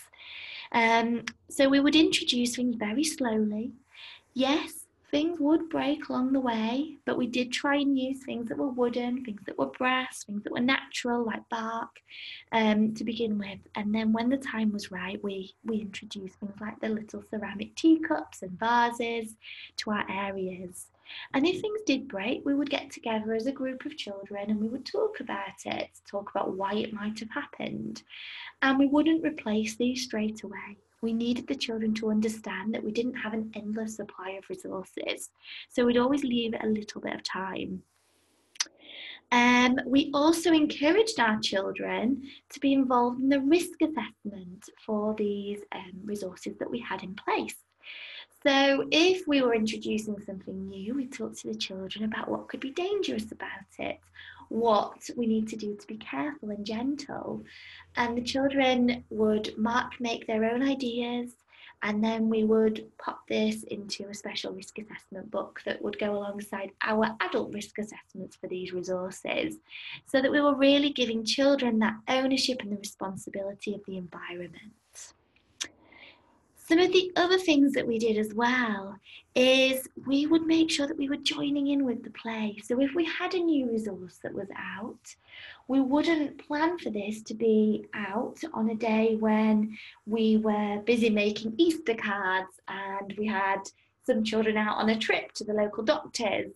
Um, 0.72 1.26
so 1.48 1.68
we 1.68 1.78
would 1.78 1.94
introduce 1.94 2.56
things 2.56 2.74
very 2.74 3.04
slowly. 3.04 3.70
Yes, 4.34 4.85
things 5.10 5.38
would 5.40 5.68
break 5.68 6.08
along 6.08 6.32
the 6.32 6.40
way, 6.40 6.96
but 7.04 7.16
we 7.16 7.26
did 7.26 7.52
try 7.52 7.76
and 7.76 7.98
use 7.98 8.22
things 8.22 8.48
that 8.48 8.58
were 8.58 8.68
wooden, 8.68 9.24
things 9.24 9.40
that 9.46 9.58
were 9.58 9.66
brass, 9.66 10.24
things 10.24 10.42
that 10.44 10.52
were 10.52 10.60
natural, 10.60 11.24
like 11.24 11.48
bark, 11.48 12.00
um, 12.52 12.94
to 12.94 13.04
begin 13.04 13.38
with. 13.38 13.58
And 13.74 13.94
then 13.94 14.12
when 14.12 14.28
the 14.28 14.36
time 14.36 14.72
was 14.72 14.90
right, 14.90 15.22
we, 15.22 15.54
we 15.64 15.80
introduced 15.80 16.36
things 16.36 16.54
like 16.60 16.80
the 16.80 16.88
little 16.88 17.22
ceramic 17.30 17.74
teacups 17.76 18.42
and 18.42 18.58
vases 18.58 19.36
to 19.78 19.90
our 19.90 20.04
areas. 20.10 20.86
And 21.34 21.46
if 21.46 21.60
things 21.60 21.80
did 21.86 22.08
break, 22.08 22.44
we 22.44 22.54
would 22.54 22.70
get 22.70 22.90
together 22.90 23.32
as 23.34 23.46
a 23.46 23.52
group 23.52 23.84
of 23.86 23.96
children 23.96 24.50
and 24.50 24.60
we 24.60 24.68
would 24.68 24.84
talk 24.84 25.20
about 25.20 25.64
it, 25.64 25.90
talk 26.04 26.30
about 26.30 26.56
why 26.56 26.74
it 26.74 26.92
might 26.92 27.20
have 27.20 27.30
happened. 27.30 28.02
And 28.62 28.78
we 28.78 28.86
wouldn't 28.86 29.24
replace 29.24 29.76
these 29.76 30.02
straight 30.02 30.42
away 30.42 30.78
we 31.02 31.12
needed 31.12 31.46
the 31.46 31.54
children 31.54 31.94
to 31.94 32.10
understand 32.10 32.74
that 32.74 32.82
we 32.82 32.92
didn't 32.92 33.14
have 33.14 33.34
an 33.34 33.50
endless 33.54 33.96
supply 33.96 34.30
of 34.30 34.48
resources. 34.48 35.30
So 35.68 35.84
we'd 35.84 35.98
always 35.98 36.24
leave 36.24 36.54
a 36.60 36.66
little 36.66 37.00
bit 37.00 37.14
of 37.14 37.22
time. 37.22 37.82
Um, 39.32 39.78
we 39.86 40.10
also 40.14 40.52
encouraged 40.52 41.18
our 41.18 41.38
children 41.40 42.22
to 42.50 42.60
be 42.60 42.72
involved 42.72 43.20
in 43.20 43.28
the 43.28 43.40
risk 43.40 43.82
assessment 43.82 44.68
for 44.84 45.14
these 45.14 45.60
um, 45.72 45.92
resources 46.04 46.56
that 46.58 46.70
we 46.70 46.78
had 46.78 47.02
in 47.02 47.14
place. 47.14 47.56
So, 48.46 48.86
if 48.92 49.26
we 49.26 49.42
were 49.42 49.54
introducing 49.54 50.20
something 50.20 50.68
new, 50.68 50.94
we 50.94 51.06
talked 51.06 51.38
to 51.40 51.48
the 51.48 51.58
children 51.58 52.04
about 52.04 52.28
what 52.28 52.48
could 52.48 52.60
be 52.60 52.70
dangerous 52.70 53.32
about 53.32 53.48
it, 53.78 53.98
what 54.48 55.08
we 55.16 55.26
need 55.26 55.48
to 55.48 55.56
do 55.56 55.74
to 55.74 55.86
be 55.86 55.96
careful 55.96 56.50
and 56.50 56.64
gentle. 56.64 57.44
And 57.96 58.16
the 58.16 58.22
children 58.22 59.04
would 59.10 59.56
mark 59.56 60.00
make 60.00 60.26
their 60.26 60.44
own 60.44 60.62
ideas 60.62 61.34
and 61.82 62.02
then 62.02 62.28
we 62.28 62.44
would 62.44 62.86
pop 62.98 63.20
this 63.28 63.62
into 63.64 64.08
a 64.08 64.14
special 64.14 64.52
risk 64.52 64.78
assessment 64.78 65.30
book 65.30 65.60
that 65.66 65.80
would 65.82 65.98
go 65.98 66.16
alongside 66.16 66.70
our 66.82 67.14
adult 67.20 67.52
risk 67.52 67.78
assessments 67.78 68.36
for 68.36 68.48
these 68.48 68.72
resources 68.72 69.56
so 70.06 70.22
that 70.22 70.32
we 70.32 70.40
were 70.40 70.56
really 70.56 70.90
giving 70.90 71.24
children 71.24 71.78
that 71.78 71.96
ownership 72.08 72.60
and 72.62 72.72
the 72.72 72.76
responsibility 72.76 73.74
of 73.74 73.82
the 73.86 73.98
environment. 73.98 74.72
Some 76.68 76.80
of 76.80 76.92
the 76.92 77.12
other 77.14 77.38
things 77.38 77.74
that 77.74 77.86
we 77.86 77.96
did 77.96 78.18
as 78.18 78.34
well 78.34 78.96
is 79.36 79.88
we 80.04 80.26
would 80.26 80.46
make 80.46 80.68
sure 80.68 80.88
that 80.88 80.98
we 80.98 81.08
were 81.08 81.16
joining 81.16 81.68
in 81.68 81.84
with 81.84 82.02
the 82.02 82.10
play. 82.10 82.58
So 82.64 82.80
if 82.80 82.92
we 82.92 83.04
had 83.04 83.34
a 83.34 83.38
new 83.38 83.70
resource 83.70 84.18
that 84.24 84.34
was 84.34 84.48
out, 84.56 85.14
we 85.68 85.80
wouldn't 85.80 86.44
plan 86.44 86.76
for 86.78 86.90
this 86.90 87.22
to 87.22 87.34
be 87.34 87.84
out 87.94 88.40
on 88.52 88.70
a 88.70 88.74
day 88.74 89.14
when 89.14 89.78
we 90.06 90.38
were 90.38 90.80
busy 90.84 91.08
making 91.08 91.54
Easter 91.56 91.94
cards 91.94 92.60
and 92.66 93.14
we 93.16 93.26
had 93.26 93.60
some 94.04 94.24
children 94.24 94.56
out 94.56 94.78
on 94.78 94.88
a 94.88 94.98
trip 94.98 95.32
to 95.34 95.44
the 95.44 95.52
local 95.52 95.84
doctors. 95.84 96.50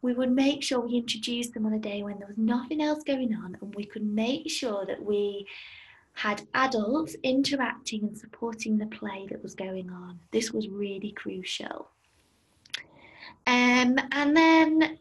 We 0.00 0.12
would 0.12 0.32
make 0.32 0.64
sure 0.64 0.80
we 0.80 0.96
introduced 0.96 1.54
them 1.54 1.66
on 1.66 1.74
a 1.74 1.78
day 1.78 2.02
when 2.02 2.18
there 2.18 2.26
was 2.26 2.38
nothing 2.38 2.82
else 2.82 3.04
going 3.04 3.32
on 3.32 3.56
and 3.60 3.74
we 3.76 3.84
could 3.84 4.04
make 4.04 4.50
sure 4.50 4.84
that 4.86 5.04
we 5.04 5.46
had 6.14 6.42
adults 6.54 7.16
interacting 7.22 8.02
and 8.02 8.16
supporting 8.16 8.78
the 8.78 8.86
play 8.86 9.26
that 9.30 9.42
was 9.42 9.54
going 9.54 9.90
on. 9.90 10.18
This 10.30 10.52
was 10.52 10.68
really 10.68 11.12
crucial. 11.12 11.88
Um, 13.46 13.98
and 14.12 14.36
then 14.36 14.98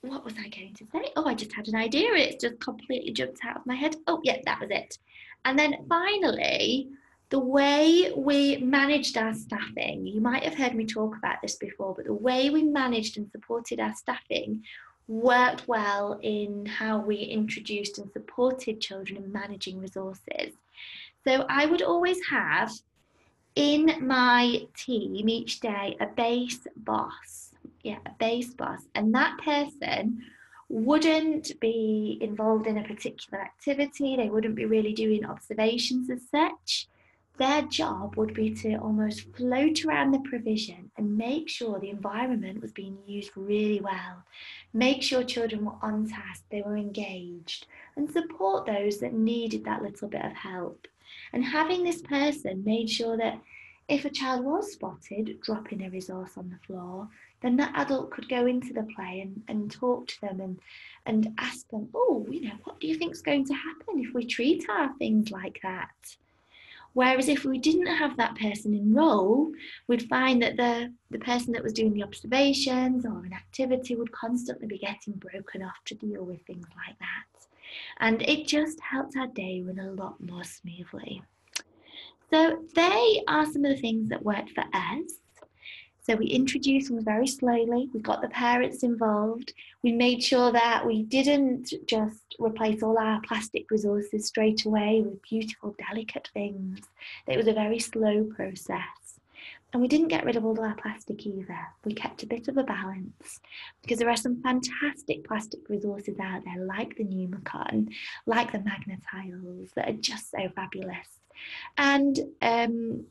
what 0.00 0.24
was 0.24 0.34
I 0.34 0.48
going 0.48 0.74
to 0.74 0.86
say? 0.92 1.12
Oh, 1.16 1.26
I 1.26 1.34
just 1.34 1.52
had 1.52 1.68
an 1.68 1.76
idea. 1.76 2.12
It's 2.14 2.42
just 2.42 2.60
completely 2.60 3.12
jumped 3.12 3.44
out 3.44 3.56
of 3.56 3.66
my 3.66 3.74
head. 3.74 3.96
Oh, 4.06 4.20
yeah, 4.24 4.38
that 4.44 4.60
was 4.60 4.70
it. 4.70 4.98
And 5.44 5.58
then 5.58 5.84
finally, 5.88 6.88
the 7.30 7.38
way 7.38 8.12
we 8.16 8.56
managed 8.58 9.16
our 9.16 9.34
staffing, 9.34 10.06
you 10.06 10.20
might 10.20 10.44
have 10.44 10.54
heard 10.54 10.74
me 10.74 10.86
talk 10.86 11.16
about 11.16 11.40
this 11.42 11.56
before, 11.56 11.94
but 11.94 12.06
the 12.06 12.12
way 12.12 12.50
we 12.50 12.62
managed 12.62 13.16
and 13.16 13.30
supported 13.30 13.80
our 13.80 13.94
staffing 13.94 14.62
worked 15.06 15.68
well 15.68 16.18
in 16.22 16.66
how 16.66 16.98
we 16.98 17.16
introduced 17.16 17.98
and 17.98 18.10
supported 18.12 18.80
children 18.80 19.22
in 19.22 19.32
managing 19.32 19.78
resources. 19.78 20.52
So 21.26 21.46
I 21.48 21.66
would 21.66 21.82
always 21.82 22.18
have 22.30 22.72
in 23.54 24.06
my 24.06 24.66
team 24.76 25.28
each 25.28 25.60
day 25.60 25.96
a 26.00 26.06
base 26.06 26.66
boss. 26.76 27.50
Yeah, 27.82 27.98
a 28.06 28.10
base 28.18 28.54
boss. 28.54 28.80
And 28.94 29.14
that 29.14 29.38
person 29.38 30.22
wouldn't 30.68 31.58
be 31.60 32.18
involved 32.20 32.66
in 32.66 32.78
a 32.78 32.82
particular 32.82 33.42
activity, 33.42 34.16
they 34.16 34.30
wouldn't 34.30 34.54
be 34.54 34.64
really 34.64 34.94
doing 34.94 35.24
observations 35.26 36.10
as 36.10 36.22
such 36.30 36.88
their 37.36 37.62
job 37.62 38.16
would 38.16 38.32
be 38.32 38.54
to 38.54 38.76
almost 38.76 39.34
float 39.36 39.84
around 39.84 40.12
the 40.12 40.20
provision 40.20 40.90
and 40.96 41.18
make 41.18 41.48
sure 41.48 41.80
the 41.80 41.90
environment 41.90 42.62
was 42.62 42.72
being 42.72 42.96
used 43.06 43.32
really 43.36 43.80
well. 43.80 44.22
Make 44.72 45.02
sure 45.02 45.24
children 45.24 45.64
were 45.64 45.78
on 45.82 46.08
task, 46.08 46.44
they 46.50 46.62
were 46.62 46.76
engaged, 46.76 47.66
and 47.96 48.10
support 48.10 48.66
those 48.66 48.98
that 48.98 49.14
needed 49.14 49.64
that 49.64 49.82
little 49.82 50.08
bit 50.08 50.24
of 50.24 50.32
help. 50.32 50.86
And 51.32 51.44
having 51.44 51.82
this 51.82 52.02
person 52.02 52.62
made 52.64 52.88
sure 52.88 53.16
that 53.16 53.40
if 53.88 54.04
a 54.04 54.10
child 54.10 54.44
was 54.44 54.72
spotted 54.72 55.40
dropping 55.42 55.84
a 55.84 55.90
resource 55.90 56.32
on 56.36 56.48
the 56.48 56.66
floor, 56.66 57.08
then 57.42 57.56
that 57.56 57.72
adult 57.74 58.10
could 58.10 58.28
go 58.28 58.46
into 58.46 58.72
the 58.72 58.86
play 58.96 59.20
and, 59.20 59.42
and 59.48 59.70
talk 59.70 60.06
to 60.06 60.20
them 60.22 60.40
and, 60.40 60.58
and 61.04 61.34
ask 61.38 61.68
them, 61.68 61.88
oh, 61.94 62.26
you 62.30 62.42
know, 62.42 62.54
what 62.62 62.80
do 62.80 62.86
you 62.86 62.94
think 62.94 63.12
is 63.12 63.20
going 63.20 63.44
to 63.44 63.54
happen 63.54 63.98
if 63.98 64.14
we 64.14 64.24
treat 64.24 64.64
our 64.70 64.94
things 64.98 65.30
like 65.30 65.58
that? 65.62 65.90
Whereas 66.94 67.28
if 67.28 67.44
we 67.44 67.58
didn't 67.58 67.86
have 67.86 68.16
that 68.16 68.36
person 68.36 68.72
in 68.72 68.94
role, 68.94 69.52
we'd 69.88 70.08
find 70.08 70.40
that 70.42 70.56
the, 70.56 70.92
the 71.10 71.18
person 71.18 71.52
that 71.52 71.62
was 71.62 71.72
doing 71.72 71.92
the 71.92 72.04
observations 72.04 73.04
or 73.04 73.24
an 73.24 73.32
activity 73.32 73.96
would 73.96 74.12
constantly 74.12 74.66
be 74.66 74.78
getting 74.78 75.14
broken 75.14 75.62
off 75.62 75.76
to 75.86 75.94
deal 75.94 76.24
with 76.24 76.40
things 76.46 76.66
like 76.86 76.98
that. 77.00 77.46
And 77.98 78.22
it 78.22 78.46
just 78.46 78.80
helped 78.80 79.16
our 79.16 79.26
day 79.26 79.62
run 79.66 79.80
a 79.80 79.90
lot 79.90 80.20
more 80.20 80.44
smoothly. 80.44 81.22
So 82.30 82.64
they 82.74 83.22
are 83.28 83.44
some 83.44 83.64
of 83.64 83.74
the 83.74 83.80
things 83.80 84.08
that 84.08 84.24
worked 84.24 84.50
for 84.50 84.64
us. 84.72 85.20
So 86.06 86.16
we 86.16 86.26
introduced 86.26 86.88
them 86.88 87.02
very 87.02 87.26
slowly. 87.26 87.88
We 87.94 88.00
got 88.00 88.20
the 88.20 88.28
parents 88.28 88.82
involved. 88.82 89.54
We 89.82 89.90
made 89.92 90.22
sure 90.22 90.52
that 90.52 90.86
we 90.86 91.02
didn't 91.02 91.72
just 91.86 92.36
replace 92.38 92.82
all 92.82 92.98
our 92.98 93.22
plastic 93.22 93.70
resources 93.70 94.26
straight 94.26 94.66
away 94.66 95.02
with 95.02 95.22
beautiful, 95.22 95.74
delicate 95.88 96.28
things. 96.34 96.80
It 97.26 97.38
was 97.38 97.48
a 97.48 97.54
very 97.54 97.78
slow 97.78 98.24
process. 98.24 99.18
And 99.72 99.80
we 99.80 99.88
didn't 99.88 100.08
get 100.08 100.26
rid 100.26 100.36
of 100.36 100.44
all 100.44 100.60
our 100.60 100.74
plastic 100.74 101.26
either. 101.26 101.58
We 101.86 101.94
kept 101.94 102.22
a 102.22 102.26
bit 102.26 102.48
of 102.48 102.58
a 102.58 102.62
balance 102.62 103.40
because 103.80 103.98
there 103.98 104.10
are 104.10 104.16
some 104.16 104.42
fantastic 104.42 105.26
plastic 105.26 105.68
resources 105.68 106.16
out 106.22 106.42
there, 106.44 106.64
like 106.64 106.96
the 106.96 107.04
Numicon, 107.04 107.88
like 108.26 108.52
the 108.52 108.60
Magna-Tiles, 108.60 109.70
that 109.74 109.88
are 109.88 109.94
just 109.94 110.30
so 110.30 110.50
fabulous. 110.54 111.08
And 111.78 112.16
um, 112.42 113.06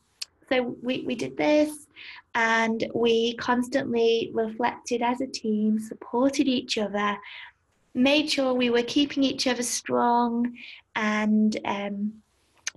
so 0.49 0.75
we, 0.81 1.03
we 1.05 1.15
did 1.15 1.37
this 1.37 1.87
and 2.35 2.85
we 2.93 3.35
constantly 3.35 4.31
reflected 4.33 5.01
as 5.01 5.21
a 5.21 5.27
team, 5.27 5.79
supported 5.79 6.47
each 6.47 6.77
other, 6.77 7.17
made 7.93 8.29
sure 8.29 8.53
we 8.53 8.69
were 8.69 8.83
keeping 8.83 9.23
each 9.23 9.47
other 9.47 9.63
strong 9.63 10.55
and 10.95 11.57
um, 11.65 12.13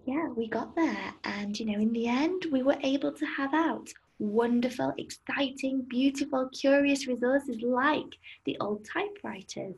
yeah, 0.05 0.29
we 0.29 0.48
got 0.48 0.74
there. 0.76 1.14
And 1.24 1.59
you 1.59 1.66
know, 1.66 1.79
in 1.79 1.92
the 1.92 2.07
end, 2.07 2.46
we 2.52 2.62
were 2.62 2.79
able 2.83 3.12
to 3.12 3.26
have 3.26 3.52
out 3.55 3.88
wonderful, 4.18 4.94
exciting, 4.98 5.83
beautiful, 5.88 6.48
curious 6.52 7.07
resources 7.07 7.61
like 7.61 8.16
the 8.44 8.57
old 8.61 8.87
typewriters 8.90 9.76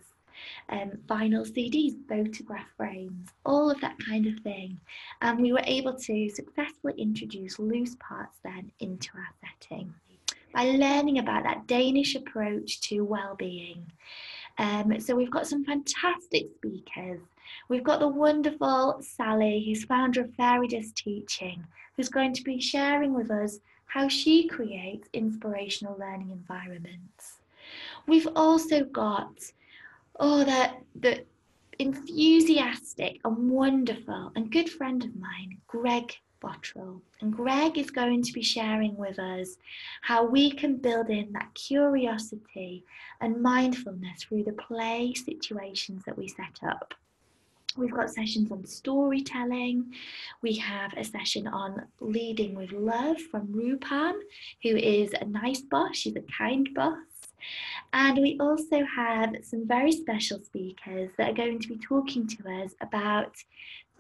um, 0.69 0.93
vinyl 1.07 1.47
CDs, 1.47 1.95
photograph 2.09 2.69
frames, 2.77 3.29
all 3.45 3.71
of 3.71 3.81
that 3.81 3.97
kind 4.05 4.27
of 4.27 4.39
thing. 4.41 4.79
And 5.23 5.41
we 5.41 5.53
were 5.53 5.63
able 5.65 5.95
to 5.95 6.29
successfully 6.31 6.95
introduce 6.99 7.59
loose 7.59 7.97
parts 8.01 8.39
then 8.45 8.71
into 8.81 9.11
our 9.17 9.51
setting 9.61 9.95
by 10.55 10.65
learning 10.65 11.19
about 11.19 11.45
that 11.45 11.67
Danish 11.67 12.15
approach 12.15 12.81
to 12.81 13.03
well-being. 13.03 13.85
Um, 14.59 14.99
so 14.99 15.15
we've 15.15 15.31
got 15.31 15.47
some 15.47 15.65
fantastic 15.65 16.47
speakers. 16.57 17.21
We've 17.69 17.85
got 17.85 18.01
the 18.01 18.09
wonderful 18.09 18.99
Sally, 19.01 19.65
who's 19.65 19.85
founder 19.85 20.23
of 20.23 20.35
Fairy 20.35 20.69
Dust 20.69 20.97
Teaching, 20.97 21.65
who's 21.97 22.09
going 22.09 22.33
to 22.35 22.43
be 22.43 22.61
sharing 22.61 23.15
with 23.15 23.31
us 23.31 23.61
how 23.87 24.09
she 24.09 24.47
creates 24.47 25.09
inspirational 25.13 25.97
learning 25.99 26.31
environments. 26.31 27.39
We've 28.07 28.29
also 28.35 28.85
got 28.85 29.33
oh, 30.19 30.45
that 30.45 30.83
the 30.95 31.25
enthusiastic 31.79 33.21
and 33.25 33.51
wonderful 33.51 34.33
and 34.35 34.51
good 34.51 34.69
friend 34.69 35.05
of 35.05 35.15
mine, 35.17 35.59
Greg 35.67 36.17
Bottrill. 36.43 37.01
And 37.21 37.33
Greg 37.33 37.79
is 37.79 37.91
going 37.91 38.23
to 38.23 38.33
be 38.33 38.43
sharing 38.43 38.97
with 38.97 39.19
us 39.19 39.57
how 40.03 40.25
we 40.25 40.51
can 40.51 40.77
build 40.77 41.09
in 41.09 41.33
that 41.33 41.55
curiosity 41.55 42.85
and 43.21 43.43
mindfulness 43.43 44.25
through 44.25 44.45
the 44.45 44.53
play 44.53 45.15
situations 45.15 46.03
that 46.05 46.17
we 46.17 46.29
set 46.29 46.61
up. 46.63 46.95
We've 47.77 47.95
got 47.95 48.11
sessions 48.11 48.51
on 48.51 48.67
storytelling. 48.67 49.93
We 50.43 50.55
have 50.55 50.93
a 50.97 51.05
session 51.05 51.47
on 51.47 51.87
leading 52.01 52.57
with 52.57 52.73
love 52.73 53.21
from 53.21 53.47
Rupam, 53.49 54.15
who 54.65 54.77
is 54.77 55.13
a 55.13 55.25
nice 55.25 55.61
boss. 55.61 55.97
She's 55.97 56.17
a 56.17 56.23
kind 56.23 56.69
boss. 56.75 56.97
And 57.93 58.19
we 58.19 58.37
also 58.41 58.85
have 58.85 59.35
some 59.43 59.67
very 59.67 59.93
special 59.93 60.41
speakers 60.41 61.11
that 61.19 61.31
are 61.31 61.35
going 61.35 61.61
to 61.61 61.69
be 61.69 61.79
talking 61.79 62.27
to 62.27 62.63
us 62.63 62.75
about 62.81 63.37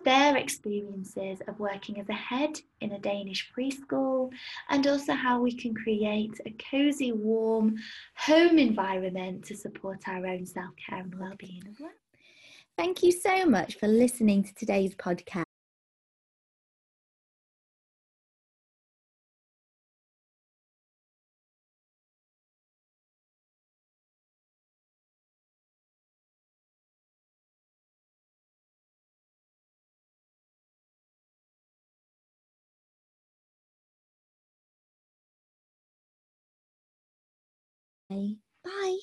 their 0.04 0.36
experiences 0.36 1.40
of 1.48 1.58
working 1.58 2.00
as 2.00 2.08
a 2.08 2.14
head 2.14 2.58
in 2.80 2.92
a 2.92 2.98
Danish 2.98 3.50
preschool 3.56 4.30
and 4.70 4.86
also 4.86 5.12
how 5.12 5.40
we 5.40 5.52
can 5.52 5.74
create 5.74 6.40
a 6.46 6.54
cozy, 6.70 7.12
warm 7.12 7.76
home 8.16 8.58
environment 8.58 9.44
to 9.44 9.56
support 9.56 10.06
our 10.06 10.26
own 10.26 10.46
self 10.46 10.70
care 10.76 11.00
and 11.00 11.18
well 11.18 11.34
being 11.38 11.62
as 11.68 11.80
well. 11.80 11.90
Thank 12.76 13.02
you 13.02 13.10
so 13.10 13.44
much 13.44 13.76
for 13.76 13.88
listening 13.88 14.44
to 14.44 14.54
today's 14.54 14.94
podcast. 14.94 15.47
Bye. 38.08 38.98